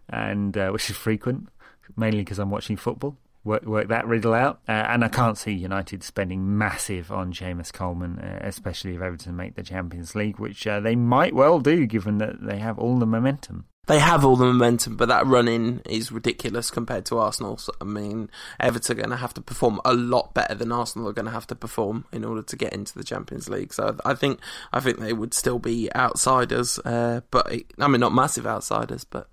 [0.08, 1.48] and uh, which is frequent,
[1.96, 3.16] mainly because I'm watching football.
[3.44, 7.72] Work, work that riddle out, uh, and I can't see United spending massive on Seamus
[7.72, 11.86] Coleman, uh, especially if Everton make the Champions League, which uh, they might well do,
[11.86, 15.48] given that they have all the momentum they have all the momentum, but that run
[15.48, 17.56] in is ridiculous compared to Arsenal.
[17.56, 18.30] So, I mean,
[18.60, 21.32] Everton are going to have to perform a lot better than Arsenal are going to
[21.32, 23.74] have to perform in order to get into the Champions League.
[23.74, 24.38] So I think
[24.72, 29.28] I think they would still be outsiders, uh, but I mean not massive outsiders, but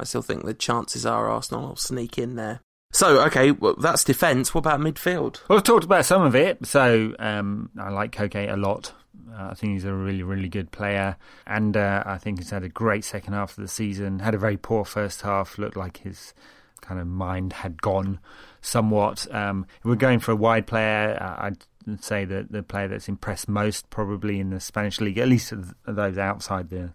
[0.00, 2.60] I still think the chances are Arsenal will sneak in there.
[2.92, 4.52] So, okay, well, that's defence.
[4.52, 5.40] What about midfield?
[5.48, 6.66] Well, I've talked about some of it.
[6.66, 8.92] So, um, I like Koke a lot.
[9.30, 12.64] Uh, I think he's a really, really good player, and uh, I think he's had
[12.64, 14.20] a great second half of the season.
[14.20, 15.58] Had a very poor first half.
[15.58, 16.34] Looked like his
[16.80, 18.18] kind of mind had gone
[18.60, 19.32] somewhat.
[19.34, 23.08] Um, if we're going for a wide player, uh, I'd say that the player that's
[23.08, 25.52] impressed most, probably in the Spanish league, at least
[25.86, 26.92] those outside the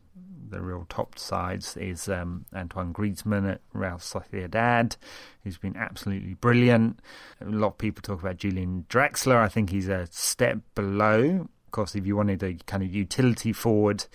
[0.49, 4.95] the real top sides, is um, Antoine Griezmann at Real Sociedad,
[5.43, 6.99] who's been absolutely brilliant.
[7.41, 9.35] A lot of people talk about Julian Draxler.
[9.35, 14.05] I think he's a step below course, if you wanted a kind of utility forward,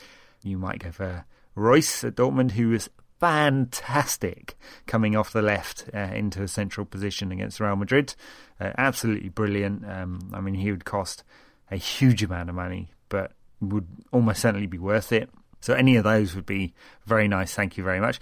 [0.43, 2.91] you might go for Reus at Dortmund, who was
[3.21, 4.57] fantastic
[4.87, 8.17] coming off the left uh, into a central position against Real Madrid.
[8.61, 9.89] Uh, absolutely brilliant.
[9.89, 11.23] Um, I mean, he would cost
[11.71, 15.31] a huge amount of money, but would almost certainly be worth it.
[15.63, 16.75] So any of those would be
[17.07, 17.55] very nice.
[17.55, 18.21] Thank you very much.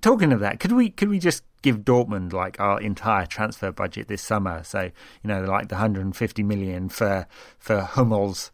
[0.00, 4.08] Talking of that, could we could we just give Dortmund like our entire transfer budget
[4.08, 4.64] this summer?
[4.64, 7.26] So you know, like the 150 million for
[7.58, 8.50] for Hummels,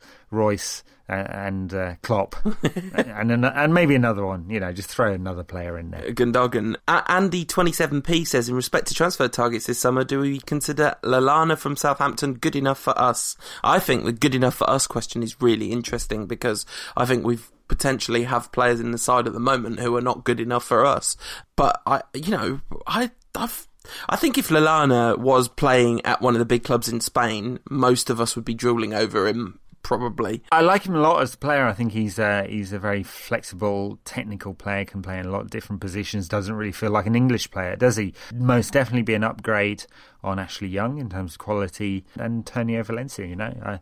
[1.08, 2.34] uh, and uh, Klopp,
[2.94, 4.48] and and maybe another one.
[4.48, 6.12] You know, just throw another player in there.
[6.12, 6.76] Gundogan.
[6.88, 10.40] A- Andy twenty seven P says, in respect to transfer targets this summer, do we
[10.40, 13.36] consider Lallana from Southampton good enough for us?
[13.62, 16.64] I think the good enough for us question is really interesting because
[16.96, 20.24] I think we've potentially have players in the side at the moment who are not
[20.24, 21.16] good enough for us.
[21.56, 23.68] But I, you know, I, I've.
[24.08, 28.08] I think if Lallana was playing at one of the big clubs in Spain, most
[28.08, 30.42] of us would be drooling over him probably.
[30.50, 31.66] I like him a lot as a player.
[31.66, 34.84] I think he's uh, he's a very flexible, technical player.
[34.84, 36.28] Can play in a lot of different positions.
[36.28, 38.14] Doesn't really feel like an English player, does he?
[38.34, 39.84] Most definitely be an upgrade
[40.24, 43.26] on Ashley Young in terms of quality and Tony Valencia.
[43.26, 43.80] You know, I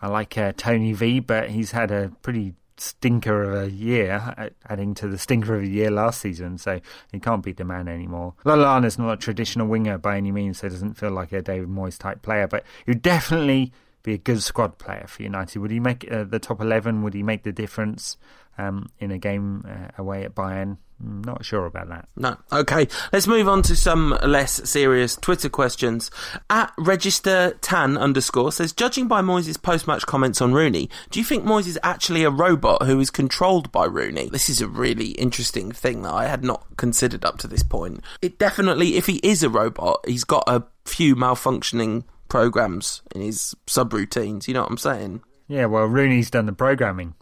[0.00, 4.94] I like uh, Tony V, but he's had a pretty stinker of a year, adding
[4.94, 8.34] to the stinker of a year last season, so he can't beat the man anymore.
[8.44, 11.98] Lallana's not a traditional winger by any means, so doesn't feel like a David Moyes
[11.98, 15.58] type player, but he would definitely be a good squad player for United.
[15.58, 17.02] Would he make uh, the top 11?
[17.02, 18.16] Would he make the difference
[18.58, 20.78] um, in a game uh, away at Bayern?
[21.04, 22.08] Mm, not sure about that.
[22.16, 22.36] No.
[22.52, 22.88] Okay.
[23.12, 26.10] Let's move on to some less serious Twitter questions.
[26.48, 31.44] At register tan underscore says, judging by Moyes' post-match comments on Rooney, do you think
[31.44, 34.28] Moyes is actually a robot who is controlled by Rooney?
[34.28, 38.02] This is a really interesting thing that I had not considered up to this point.
[38.20, 43.54] It definitely, if he is a robot, he's got a few malfunctioning programs in his
[43.66, 44.46] subroutines.
[44.48, 45.22] You know what I'm saying?
[45.48, 45.66] Yeah.
[45.66, 47.14] Well, Rooney's done the programming.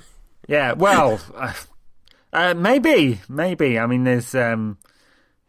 [0.48, 0.72] yeah.
[0.72, 1.20] Well.
[2.38, 3.80] Uh, maybe, maybe.
[3.80, 4.78] I mean, there's, um,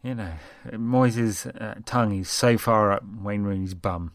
[0.02, 0.32] you know,
[0.72, 4.10] Moyes' uh, tongue is so far up Wayne Rooney's bum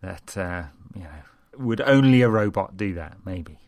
[0.00, 1.08] that, uh, you know,
[1.64, 3.18] would only a robot do that?
[3.24, 3.60] Maybe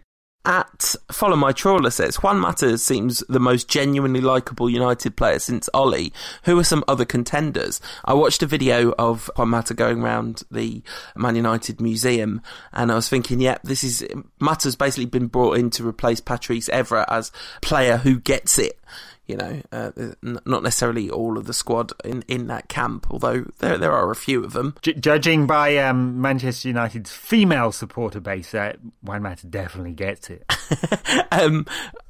[0.45, 5.69] at Follow My Trawler says Juan Mata seems the most genuinely likable United player since
[5.73, 6.13] Ollie.
[6.45, 7.81] Who are some other contenders?
[8.05, 10.83] I watched a video of Juan Mata going around the
[11.17, 12.43] Man United museum
[12.73, 14.07] and I was thinking, yep, yeah, this is
[14.39, 17.33] Mata's basically been brought in to replace Patrice Evra as
[17.63, 18.79] player who gets it
[19.27, 19.91] you know, uh,
[20.23, 24.17] not necessarily all of the squad in, in that camp, although there there are a
[24.17, 24.75] few of them.
[24.83, 30.45] J- judging by um, Manchester United's female supporter base, uh, Mata definitely gets it.
[31.33, 31.67] um,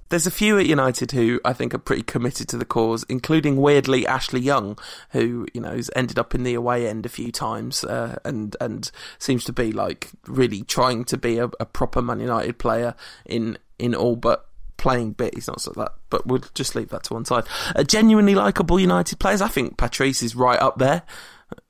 [0.08, 3.56] there's a few at United who I think are pretty committed to the cause, including
[3.56, 4.78] weirdly Ashley Young,
[5.10, 8.56] who you know has ended up in the away end a few times, uh, and
[8.60, 12.94] and seems to be like really trying to be a, a proper Man United player
[13.24, 14.48] in in all but
[14.84, 15.34] playing bit.
[15.34, 17.44] He's not so that, but we'll just leave that to one side.
[17.74, 19.40] Uh, genuinely likable United players.
[19.40, 21.02] I think Patrice is right up there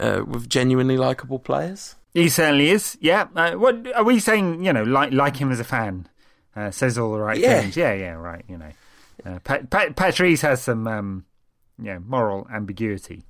[0.00, 1.94] uh, with genuinely likable players.
[2.12, 2.98] He certainly is.
[3.00, 3.28] Yeah.
[3.36, 4.64] Uh, what are we saying?
[4.64, 6.08] You know, like like him as a fan,
[6.56, 7.60] uh, says all the right yeah.
[7.60, 7.76] things.
[7.76, 8.44] Yeah, yeah, right.
[8.48, 8.72] You know,
[9.24, 11.24] uh, Pat, Pat, Patrice has some, um,
[11.80, 13.26] yeah, moral ambiguity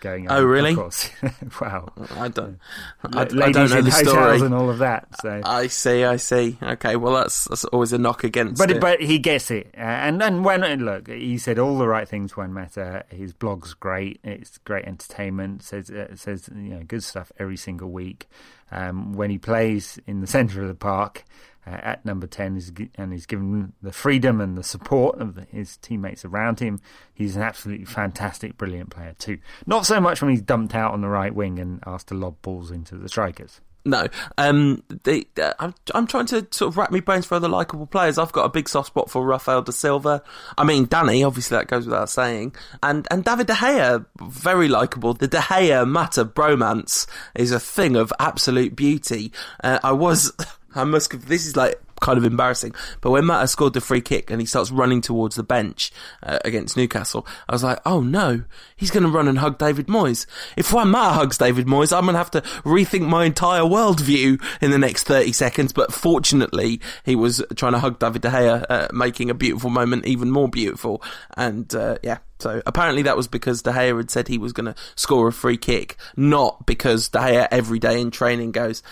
[0.00, 0.38] going on.
[0.38, 0.70] Oh, really?
[0.70, 1.10] Of course.
[1.60, 1.92] wow.
[2.16, 2.58] I don't.
[3.02, 5.08] I, I don't know the story and all of that.
[5.20, 6.04] So I see.
[6.04, 6.58] I see.
[6.62, 6.96] Okay.
[6.96, 8.58] Well, that's that's always a knock against.
[8.58, 8.80] But it.
[8.80, 12.36] but he gets it, uh, and and when look, he said all the right things
[12.36, 13.04] when Mata.
[13.08, 14.20] His blog's great.
[14.24, 15.62] It's great entertainment.
[15.62, 18.28] Says uh, says you know good stuff every single week.
[18.70, 21.24] Um, when he plays in the centre of the park,
[21.66, 26.24] at number 10 is, and he's given the freedom and the support of his teammates
[26.24, 26.80] around him.
[27.12, 29.38] He's an absolutely fantastic, brilliant player too.
[29.66, 32.40] Not so much when he's dumped out on the right wing and asked to lob
[32.42, 33.60] balls into the strikers.
[33.86, 37.86] No, um, uh, I'm, I'm trying to sort of wrap my brains for other likable
[37.86, 38.18] players.
[38.18, 40.24] I've got a big soft spot for Rafael da Silva.
[40.58, 45.14] I mean, Danny, obviously that goes without saying, and and David de Gea, very likable.
[45.14, 47.06] The de Gea Mata bromance
[47.36, 49.32] is a thing of absolute beauty.
[49.62, 50.32] Uh, I was.
[50.76, 51.10] I must.
[51.26, 52.74] This is like kind of embarrassing.
[53.00, 56.38] But when Mata scored the free kick and he starts running towards the bench uh,
[56.44, 58.44] against Newcastle, I was like, oh no,
[58.76, 60.26] he's going to run and hug David Moyes.
[60.56, 64.42] If Juan Mata hugs David Moyes, I'm going to have to rethink my entire worldview
[64.60, 65.72] in the next 30 seconds.
[65.72, 70.06] But fortunately, he was trying to hug David De Gea, uh, making a beautiful moment
[70.06, 71.02] even more beautiful.
[71.36, 74.66] And uh, yeah, so apparently that was because De Gea had said he was going
[74.66, 78.82] to score a free kick, not because De Gea every day in training goes,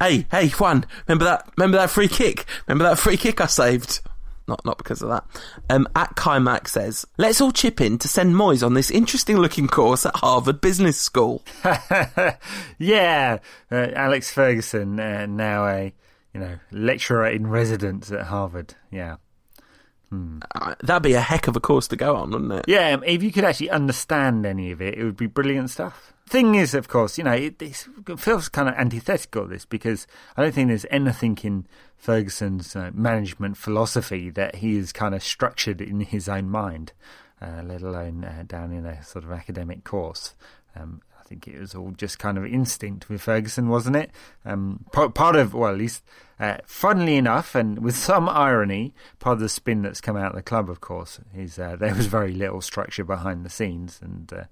[0.00, 1.48] hey, hey, Juan, remember that?
[1.56, 2.46] Remember that free kick?
[2.66, 4.00] Remember that free kick I saved?
[4.48, 5.24] Not, not because of that.
[5.70, 9.68] Um, at Kaimak says, let's all chip in to send Moyes on this interesting looking
[9.68, 11.42] course at Harvard Business School.
[12.78, 13.38] yeah,
[13.70, 15.92] uh, Alex Ferguson, uh, now a
[16.34, 18.74] you know lecturer in residence at Harvard.
[18.90, 19.16] Yeah.
[20.10, 20.40] Hmm.
[20.54, 22.64] Uh, that'd be a heck of a course to go on, wouldn't it?
[22.68, 26.54] Yeah, if you could actually understand any of it, it would be brilliant stuff thing
[26.54, 27.86] is, of course, you know, it, it
[28.18, 31.66] feels kind of antithetical, this, because I don't think there's anything in
[31.96, 36.94] Ferguson's uh, management philosophy that he is kind of structured in his own mind,
[37.40, 40.34] uh, let alone uh, down in a sort of academic course.
[40.74, 41.02] Um,
[41.32, 44.10] think it was all just kind of instinct with Ferguson, wasn't it?
[44.44, 46.02] Um, part of, well, at least,
[46.38, 50.36] uh, funnily enough, and with some irony, part of the spin that's come out of
[50.36, 54.30] the club, of course, is uh, there was very little structure behind the scenes, and
[54.32, 54.44] uh,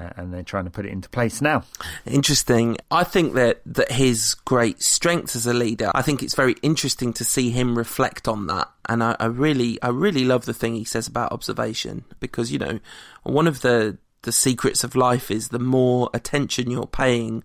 [0.00, 1.64] uh, and they're trying to put it into place now.
[2.06, 2.76] Interesting.
[2.90, 5.90] I think that that his great strength as a leader.
[5.92, 9.82] I think it's very interesting to see him reflect on that, and I, I really,
[9.82, 12.78] I really love the thing he says about observation because you know
[13.24, 17.44] one of the the secrets of life is the more attention you're paying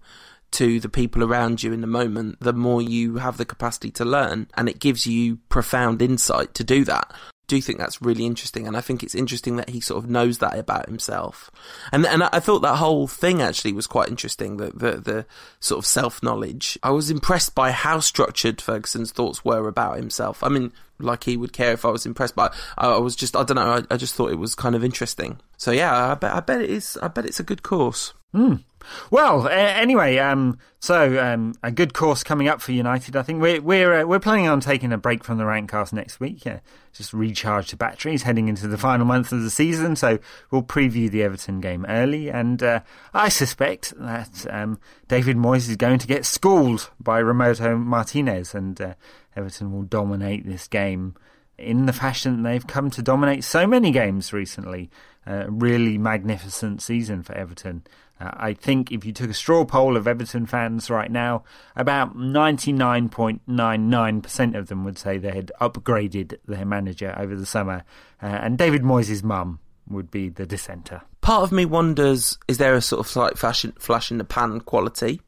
[0.52, 4.06] to the people around you in the moment, the more you have the capacity to
[4.06, 7.12] learn, and it gives you profound insight to do that
[7.48, 10.10] do you think that's really interesting, and I think it's interesting that he sort of
[10.10, 11.52] knows that about himself.
[11.92, 14.58] And and I thought that whole thing actually was quite interesting.
[14.58, 15.26] The the, the
[15.60, 16.80] sort of self knowledge.
[16.82, 20.42] I was impressed by how structured Ferguson's thoughts were about himself.
[20.42, 20.72] I mean,
[21.04, 23.84] like he would care if I was impressed, but I, was just I don't know.
[23.89, 25.39] I, I, just thought it was kind of interesting.
[25.58, 26.97] So yeah, I bet I bet it is.
[27.01, 28.14] I bet it's a good course.
[28.34, 28.64] Mm.
[29.12, 33.16] Well, uh, anyway, um, so um, a good course coming up for United.
[33.16, 36.20] I think we're we're uh, we're planning on taking a break from the Rantcast next
[36.20, 36.43] week.
[36.43, 36.60] Yeah,
[36.91, 39.95] just recharge the batteries heading into the final month of the season.
[39.95, 40.20] So
[40.51, 42.82] we'll preview the Everton game early, and uh,
[43.14, 48.80] I suspect that um, David Moyes is going to get schooled by Roberto Martinez, and
[48.82, 48.93] uh,
[49.36, 51.16] Everton will dominate this game
[51.58, 54.90] in the fashion they've come to dominate so many games recently.
[55.26, 57.82] Uh, really magnificent season for Everton.
[58.20, 61.46] Uh, I think if you took a straw poll of Everton fans right now,
[61.78, 67.86] about 99.99% of them would say they had upgraded their manager over the summer,
[68.22, 71.04] uh, and David Moyes' mum would be the dissenter.
[71.22, 74.60] Part of me wonders is there a sort of slight fashion, flash in the pan
[74.60, 75.22] quality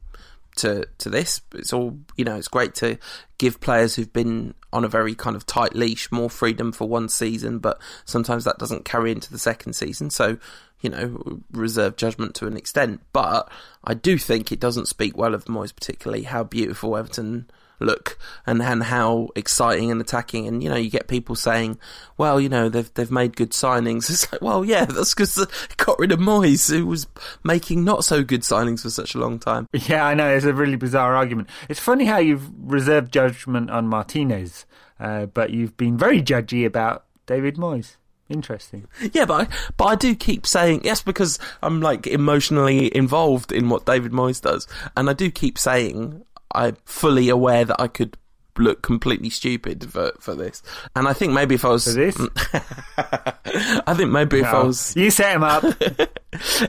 [0.58, 1.42] to to this.
[1.54, 2.36] It's all you know.
[2.36, 2.98] It's great to
[3.38, 7.10] give players who've been on a very kind of tight leash more freedom for one
[7.10, 10.10] season, but sometimes that doesn't carry into the second season.
[10.10, 10.38] So
[10.82, 13.02] you know, reserve judgment to an extent.
[13.12, 13.50] But
[13.84, 17.50] I do think it doesn't speak well of Moyes, particularly how beautiful Everton
[17.80, 20.48] look and and how exciting and attacking.
[20.48, 21.78] And you know, you get people saying,
[22.18, 25.46] "Well, you know, they've they've made good signings." It's like, well, yeah, that's because they
[25.78, 27.08] got rid of Moyes, who was
[27.44, 29.68] making not so good signings for such a long time.
[29.74, 31.50] Yeah, I know it's a really bizarre argument.
[31.70, 34.66] It's funny how you've reserved judgment on Martinez,
[35.00, 37.98] uh, but you've been very judgy about David Moyes.
[38.28, 38.88] Interesting.
[39.14, 43.70] Yeah, but I, but I do keep saying yes because I'm like emotionally involved in
[43.70, 44.68] what David Moyes does,
[44.98, 46.24] and I do keep saying
[46.56, 48.18] I'm fully aware that I could
[48.58, 50.62] look completely stupid for for this.
[50.96, 53.84] And I think maybe if I was for this, mm.
[53.88, 55.64] I think maybe no, if I was you set him up.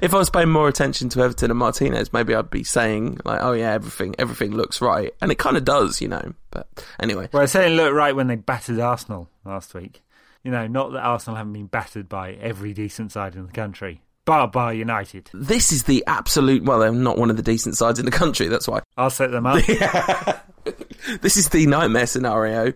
[0.03, 3.41] if I was paying more attention to Everton and Martinez, maybe I'd be saying like,
[3.43, 6.35] "Oh yeah, everything everything looks right," and it kind of does, you know.
[6.51, 6.69] But
[7.01, 10.03] anyway, well, i it certainly looked right when they battered Arsenal last week.
[10.43, 14.03] You know, not that Arsenal haven't been battered by every decent side in the country.
[14.27, 15.31] Bar Bar United.
[15.33, 16.65] This is the absolute.
[16.65, 18.49] Well, they're not one of the decent sides in the country.
[18.49, 19.65] That's why I'll set them up.
[21.21, 22.75] this is the nightmare scenario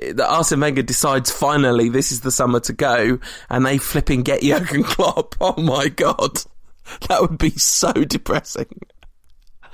[0.00, 3.20] that Arsene Wenger decides finally this is the summer to go,
[3.50, 5.36] and they flipping get Jurgen Klopp.
[5.40, 6.42] Oh my god,
[7.08, 8.80] that would be so depressing.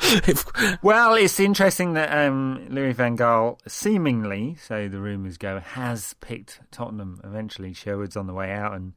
[0.01, 0.45] if...
[0.83, 6.61] Well, it's interesting that um, Louis Van Gaal seemingly, so the rumours go, has picked
[6.73, 7.73] Tottenham eventually.
[7.73, 8.95] Sherwood's on the way out, and,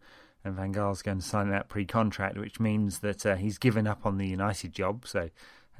[0.47, 4.05] and Van Gaal's going to sign that pre-contract, which means that uh, he's given up
[4.05, 5.05] on the United job.
[5.05, 5.29] So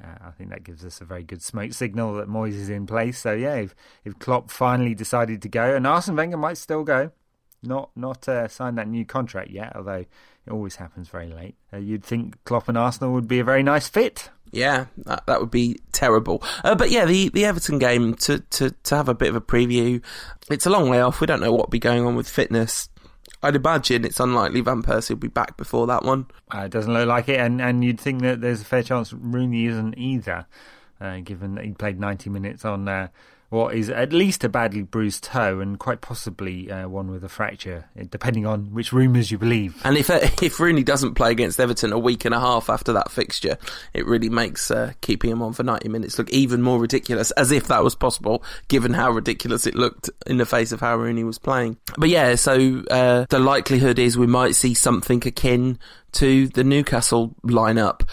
[0.02, 2.86] uh, I think that gives us a very good smoke signal that Moyes is in
[2.86, 3.18] place.
[3.18, 7.10] So yeah, if, if Klopp finally decided to go, and Arsene Wenger might still go,
[7.62, 10.04] not not uh, that new contract yet, although
[10.48, 11.56] it always happens very late.
[11.72, 14.30] Uh, you'd think Klopp and Arsenal would be a very nice fit.
[14.50, 16.42] Yeah, that, that would be terrible.
[16.64, 19.42] Uh, but yeah, the, the Everton game, to, to, to have a bit of a
[19.42, 20.02] preview,
[20.50, 21.20] it's a long way off.
[21.20, 22.88] We don't know what will be going on with fitness.
[23.42, 26.26] I'd imagine it's unlikely Van Persie will be back before that one.
[26.52, 29.12] Uh, it doesn't look like it, and, and you'd think that there's a fair chance
[29.12, 30.46] Rooney isn't either,
[31.00, 33.08] uh, given that he played 90 minutes on uh,
[33.50, 37.28] what is at least a badly bruised toe and quite possibly uh, one with a
[37.28, 39.80] fracture, depending on which rumours you believe.
[39.84, 42.92] And if uh, if Rooney doesn't play against Everton a week and a half after
[42.92, 43.56] that fixture,
[43.94, 47.50] it really makes uh, keeping him on for 90 minutes look even more ridiculous, as
[47.50, 51.24] if that was possible, given how ridiculous it looked in the face of how Rooney
[51.24, 51.78] was playing.
[51.96, 55.78] But yeah, so uh, the likelihood is we might see something akin
[56.12, 58.06] to the Newcastle lineup.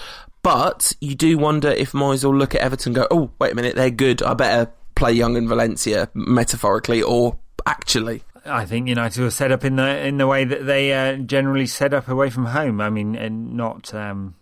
[0.44, 3.56] But you do wonder if Moyes will look at Everton and go, oh, wait a
[3.56, 4.22] minute, they're good.
[4.22, 8.24] I better play Young and Valencia metaphorically or actually?
[8.46, 11.66] I think United were set up in the in the way that they uh, generally
[11.66, 12.80] set up away from home.
[12.80, 14.36] I mean, and not um,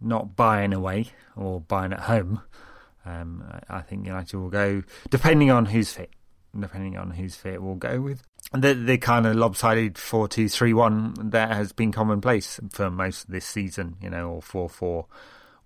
[0.00, 2.40] not Bayern away or Bayern at home.
[3.04, 6.10] Um, I think United will go depending on who's fit.
[6.58, 10.72] Depending on who's fit, we'll go with the the kind of lopsided four two three
[10.72, 13.96] one that has been commonplace for most of this season.
[14.00, 15.06] You know, or four four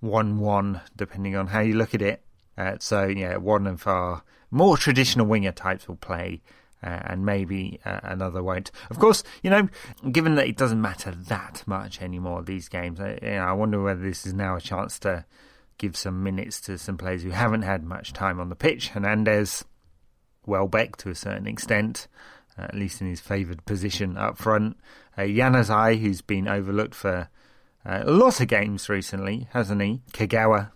[0.01, 2.25] one-one, depending on how you look at it.
[2.57, 6.43] Uh, so yeah, one of our more traditional winger types will play.
[6.85, 8.73] Uh, and maybe uh, another won't.
[8.91, 9.69] Of course, you know,
[10.11, 13.81] given that it doesn't matter that much anymore these games, I, you know, I wonder
[13.81, 15.25] whether this is now a chance to
[15.79, 18.89] give some minutes to some players who haven't had much time on the pitch.
[18.89, 19.65] Hernandez,
[20.45, 22.09] Welbeck to a certain extent,
[22.59, 24.77] uh, at least in his favoured position up front.
[25.17, 27.29] Uh, Januzaj, who's been overlooked for
[27.85, 30.03] uh, a lot of games recently, hasn't he?
[30.13, 30.73] Kagawa,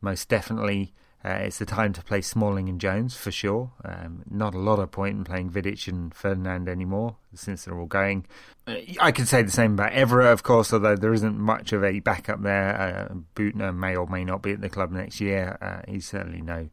[0.00, 0.92] most definitely.
[1.22, 3.72] Uh, it's the time to play Smalling and Jones for sure.
[3.84, 7.84] Um, not a lot of point in playing Vidic and Ferdinand anymore since they're all
[7.84, 8.24] going.
[8.66, 11.84] Uh, I could say the same about Evra, of course, although there isn't much of
[11.84, 13.08] a backup there.
[13.10, 15.58] Uh, Buttner may or may not be at the club next year.
[15.60, 16.70] Uh, he's certainly no,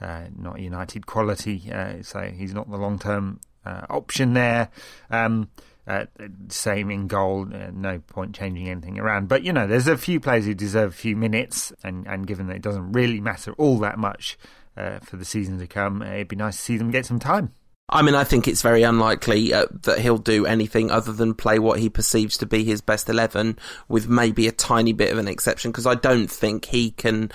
[0.00, 1.70] uh, not United quality,
[2.02, 4.68] so he's not the long term option there.
[5.10, 5.48] Um,
[5.86, 6.06] uh,
[6.48, 9.28] same in goal, uh, no point changing anything around.
[9.28, 12.48] But you know, there's a few players who deserve a few minutes, and, and given
[12.48, 14.38] that it doesn't really matter all that much
[14.76, 17.18] uh, for the season to come, uh, it'd be nice to see them get some
[17.18, 17.52] time.
[17.88, 21.60] I mean, I think it's very unlikely uh, that he'll do anything other than play
[21.60, 23.58] what he perceives to be his best 11,
[23.88, 27.30] with maybe a tiny bit of an exception, because I don't think he can.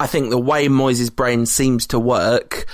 [0.00, 2.66] I think the way Moyes' brain seems to work,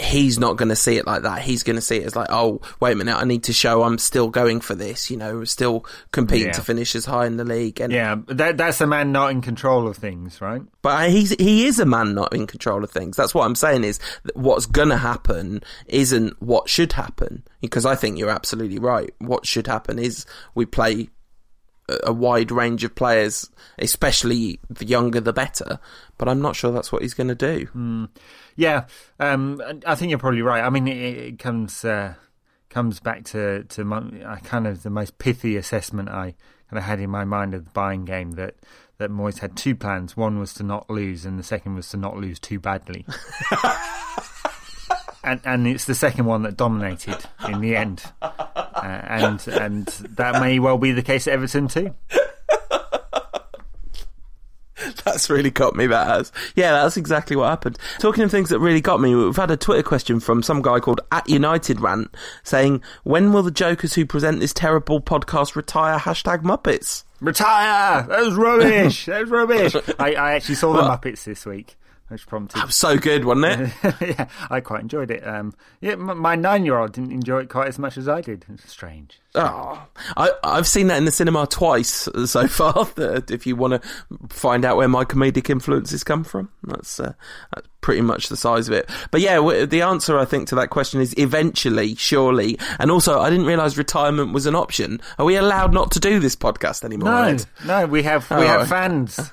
[0.00, 1.42] he's not going to see it like that.
[1.42, 3.82] He's going to see it as like, oh, wait a minute, I need to show
[3.82, 5.10] I'm still going for this.
[5.10, 6.52] You know, still competing yeah.
[6.52, 7.80] to finish as high in the league.
[7.80, 10.62] And yeah, that, that's a man not in control of things, right?
[10.82, 13.16] But he's he is a man not in control of things.
[13.16, 13.98] That's what I'm saying is
[14.34, 17.42] what's going to happen isn't what should happen.
[17.60, 19.10] Because I think you're absolutely right.
[19.18, 21.08] What should happen is we play
[22.02, 25.78] a wide range of players, especially the younger the better.
[26.16, 27.66] But I'm not sure that's what he's going to do.
[27.74, 28.08] Mm.
[28.56, 28.84] Yeah,
[29.20, 30.62] um, I think you're probably right.
[30.64, 32.14] I mean, it, it comes uh,
[32.68, 36.34] comes back to to my, uh, kind of the most pithy assessment I
[36.68, 38.56] kind of had in my mind of the Bayern game that
[38.98, 40.16] that Moyes had two plans.
[40.16, 43.06] One was to not lose, and the second was to not lose too badly.
[45.24, 48.12] and and it's the second one that dominated in the end,
[48.84, 51.94] uh, and and that may well be the case at Everton too.
[55.04, 56.32] That's really got me, that has.
[56.54, 57.78] Yeah, that's exactly what happened.
[57.98, 60.80] Talking of things that really got me, we've had a Twitter question from some guy
[60.80, 65.98] called at United Rant saying, When will the jokers who present this terrible podcast retire?
[65.98, 67.04] Hashtag Muppets.
[67.20, 68.06] Retire!
[68.06, 69.04] That was rubbish!
[69.06, 69.74] that was rubbish!
[69.98, 71.76] I, I actually saw the Muppets this week
[72.08, 72.58] which prompted.
[72.58, 73.94] That was so good, wasn't it?
[74.00, 75.26] yeah, I quite enjoyed it.
[75.26, 78.44] Um, yeah, my nine-year-old didn't enjoy it quite as much as I did.
[78.48, 79.20] It's strange.
[79.34, 79.86] Oh,
[80.16, 82.88] I, I've seen that in the cinema twice so far.
[82.96, 83.88] if you want to
[84.30, 87.12] find out where my comedic influences come from, that's, uh,
[87.54, 88.88] that's pretty much the size of it.
[89.10, 92.58] But yeah, the answer I think to that question is eventually, surely.
[92.78, 95.00] And also, I didn't realise retirement was an option.
[95.18, 97.10] Are we allowed not to do this podcast anymore?
[97.10, 97.36] No,
[97.66, 98.46] no, we have we oh.
[98.46, 99.32] have fans.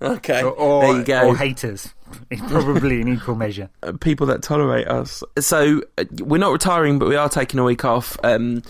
[0.00, 1.28] Okay, or, or, there you go.
[1.28, 1.92] Or haters,
[2.48, 3.68] probably in equal measure.
[3.80, 5.22] Uh, people that tolerate us.
[5.38, 8.16] So uh, we're not retiring, but we are taking a week off.
[8.24, 8.62] Um,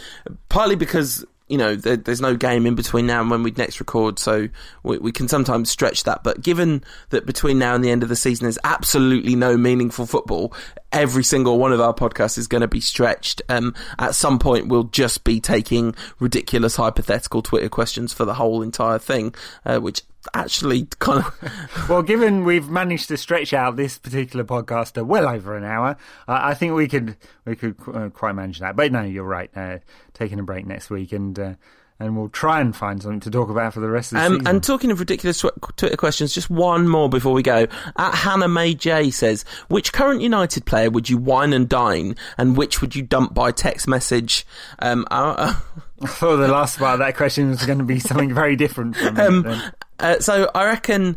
[0.51, 3.81] partly because you know, there, there's no game in between now and when we'd next
[3.81, 4.49] record, so
[4.83, 6.23] we, we, can sometimes stretch that.
[6.23, 10.07] But given that between now and the end of the season there's absolutely no meaningful
[10.07, 10.53] football,
[10.93, 13.43] every single one of our podcasts is going to be stretched.
[13.49, 18.63] Um, at some point, we'll just be taking ridiculous hypothetical Twitter questions for the whole
[18.63, 19.35] entire thing,
[19.65, 20.03] uh, which
[20.35, 21.89] actually kind of.
[21.89, 25.97] well, given we've managed to stretch out this particular podcast to well over an hour,
[26.27, 28.77] uh, I think we could we could uh, quite manage that.
[28.77, 29.51] But no, you're right.
[29.57, 29.79] Uh,
[30.15, 31.39] taking a break next week and.
[31.39, 31.55] Uh,
[32.01, 34.33] and we'll try and find something to talk about for the rest of the um,
[34.35, 34.47] season.
[34.47, 37.67] And talking of ridiculous tw- Twitter questions, just one more before we go.
[37.97, 42.57] At Hannah May J says, which current United player would you wine and dine, and
[42.57, 44.47] which would you dump by text message?
[44.79, 45.59] Um, uh,
[46.03, 48.97] I thought the last part of that question was going to be something very different
[48.97, 49.63] from um,
[50.01, 51.17] uh, so I reckon,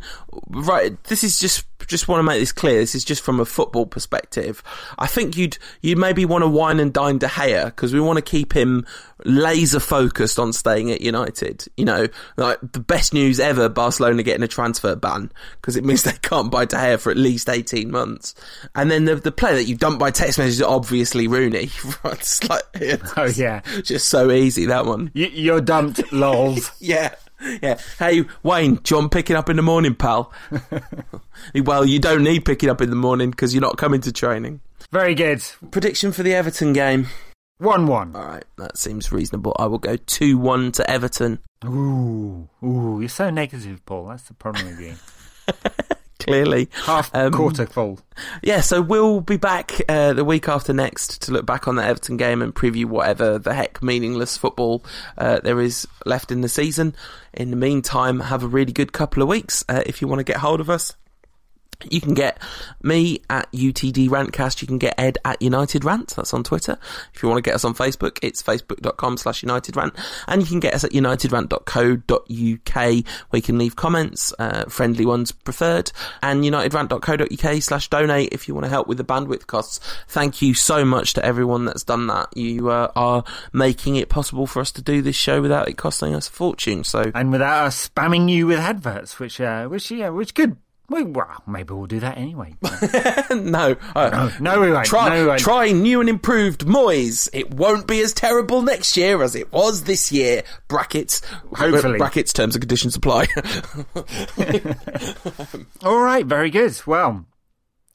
[0.49, 2.79] right, this is just just want to make this clear.
[2.79, 4.63] This is just from a football perspective.
[4.97, 8.17] I think you'd you maybe want to wine and dine De Gea because we want
[8.17, 8.85] to keep him
[9.23, 11.65] laser focused on staying at United.
[11.77, 12.07] You know,
[12.37, 16.51] like the best news ever: Barcelona getting a transfer ban because it means they can't
[16.51, 18.35] buy De Gea for at least eighteen months.
[18.75, 21.69] And then the the player that you dump by text message is obviously Rooney.
[22.05, 25.11] it's like, it's oh yeah, just so easy that one.
[25.13, 26.71] You, you're dumped, lols.
[26.79, 27.15] yeah.
[27.61, 27.79] Yeah.
[27.97, 30.31] Hey, Wayne, John picking up in the morning, pal?
[31.63, 34.61] well, you don't need picking up in the morning because you're not coming to training.
[34.91, 35.43] Very good.
[35.71, 37.07] Prediction for the Everton game?
[37.57, 38.15] 1 1.
[38.15, 39.55] All right, that seems reasonable.
[39.59, 41.39] I will go 2 1 to Everton.
[41.65, 44.07] Ooh, ooh, you're so negative, Paul.
[44.07, 44.95] That's the problem with you.
[46.25, 46.69] clearly.
[46.85, 47.99] Half Um, quarter full.
[48.43, 51.83] Yeah, so we'll be back uh, the week after next to look back on the
[51.83, 54.83] Everton game and preview whatever the heck meaningless football
[55.17, 56.95] uh, there is left in the season.
[57.33, 59.63] In the meantime, have a really good couple of weeks.
[59.69, 60.93] Uh, if you want to get hold of us,
[61.89, 62.41] you can get
[62.83, 64.61] me at UTD Rantcast.
[64.61, 66.15] You can get Ed at United Rant.
[66.15, 66.77] That's on Twitter.
[67.13, 69.93] If you want to get us on Facebook, it's facebook.com slash United Rant.
[70.27, 75.31] And you can get us at unitedrant.co.uk where you can leave comments, uh, friendly ones
[75.31, 79.79] preferred, and unitedrant.co.uk slash donate if you want to help with the bandwidth costs.
[80.07, 82.35] Thank you so much to everyone that's done that.
[82.35, 83.23] You uh, are
[83.53, 86.83] making it possible for us to do this show without it costing us a fortune.
[86.83, 90.57] So And without us spamming you with adverts, which, uh, which, yeah, which could.
[90.91, 92.53] Well, well, maybe we'll do that anyway.
[93.31, 94.85] no, uh, no, we won't.
[94.85, 95.39] Try, no, we won't.
[95.39, 97.29] try new and improved Moyes.
[97.31, 100.43] It won't be as terrible next year as it was this year.
[100.67, 101.21] Brackets.
[101.53, 101.97] Hopefully.
[101.97, 102.33] Brackets.
[102.33, 103.27] Terms and conditions apply.
[105.83, 106.77] All right, very good.
[106.85, 107.25] Well,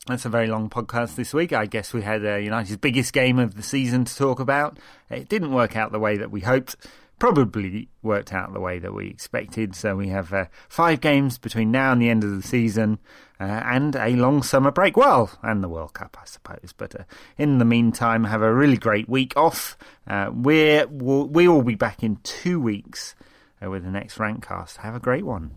[0.07, 1.53] that's a very long podcast this week.
[1.53, 4.79] I guess we had uh, United's biggest game of the season to talk about.
[5.11, 6.77] It didn't work out the way that we hoped.
[7.19, 9.75] Probably worked out the way that we expected.
[9.75, 12.99] So we have uh, five games between now and the end of the season,
[13.41, 14.97] uh, and a long summer break.
[14.97, 16.75] Well, and the World Cup, I suppose.
[16.77, 17.05] But uh,
[17.39, 19.79] in the meantime, have a really great week off.
[20.07, 23.15] Uh, we're we'll, we will be back in two weeks
[23.65, 24.79] uh, with the next Rantcast.
[24.79, 25.53] Have a great one.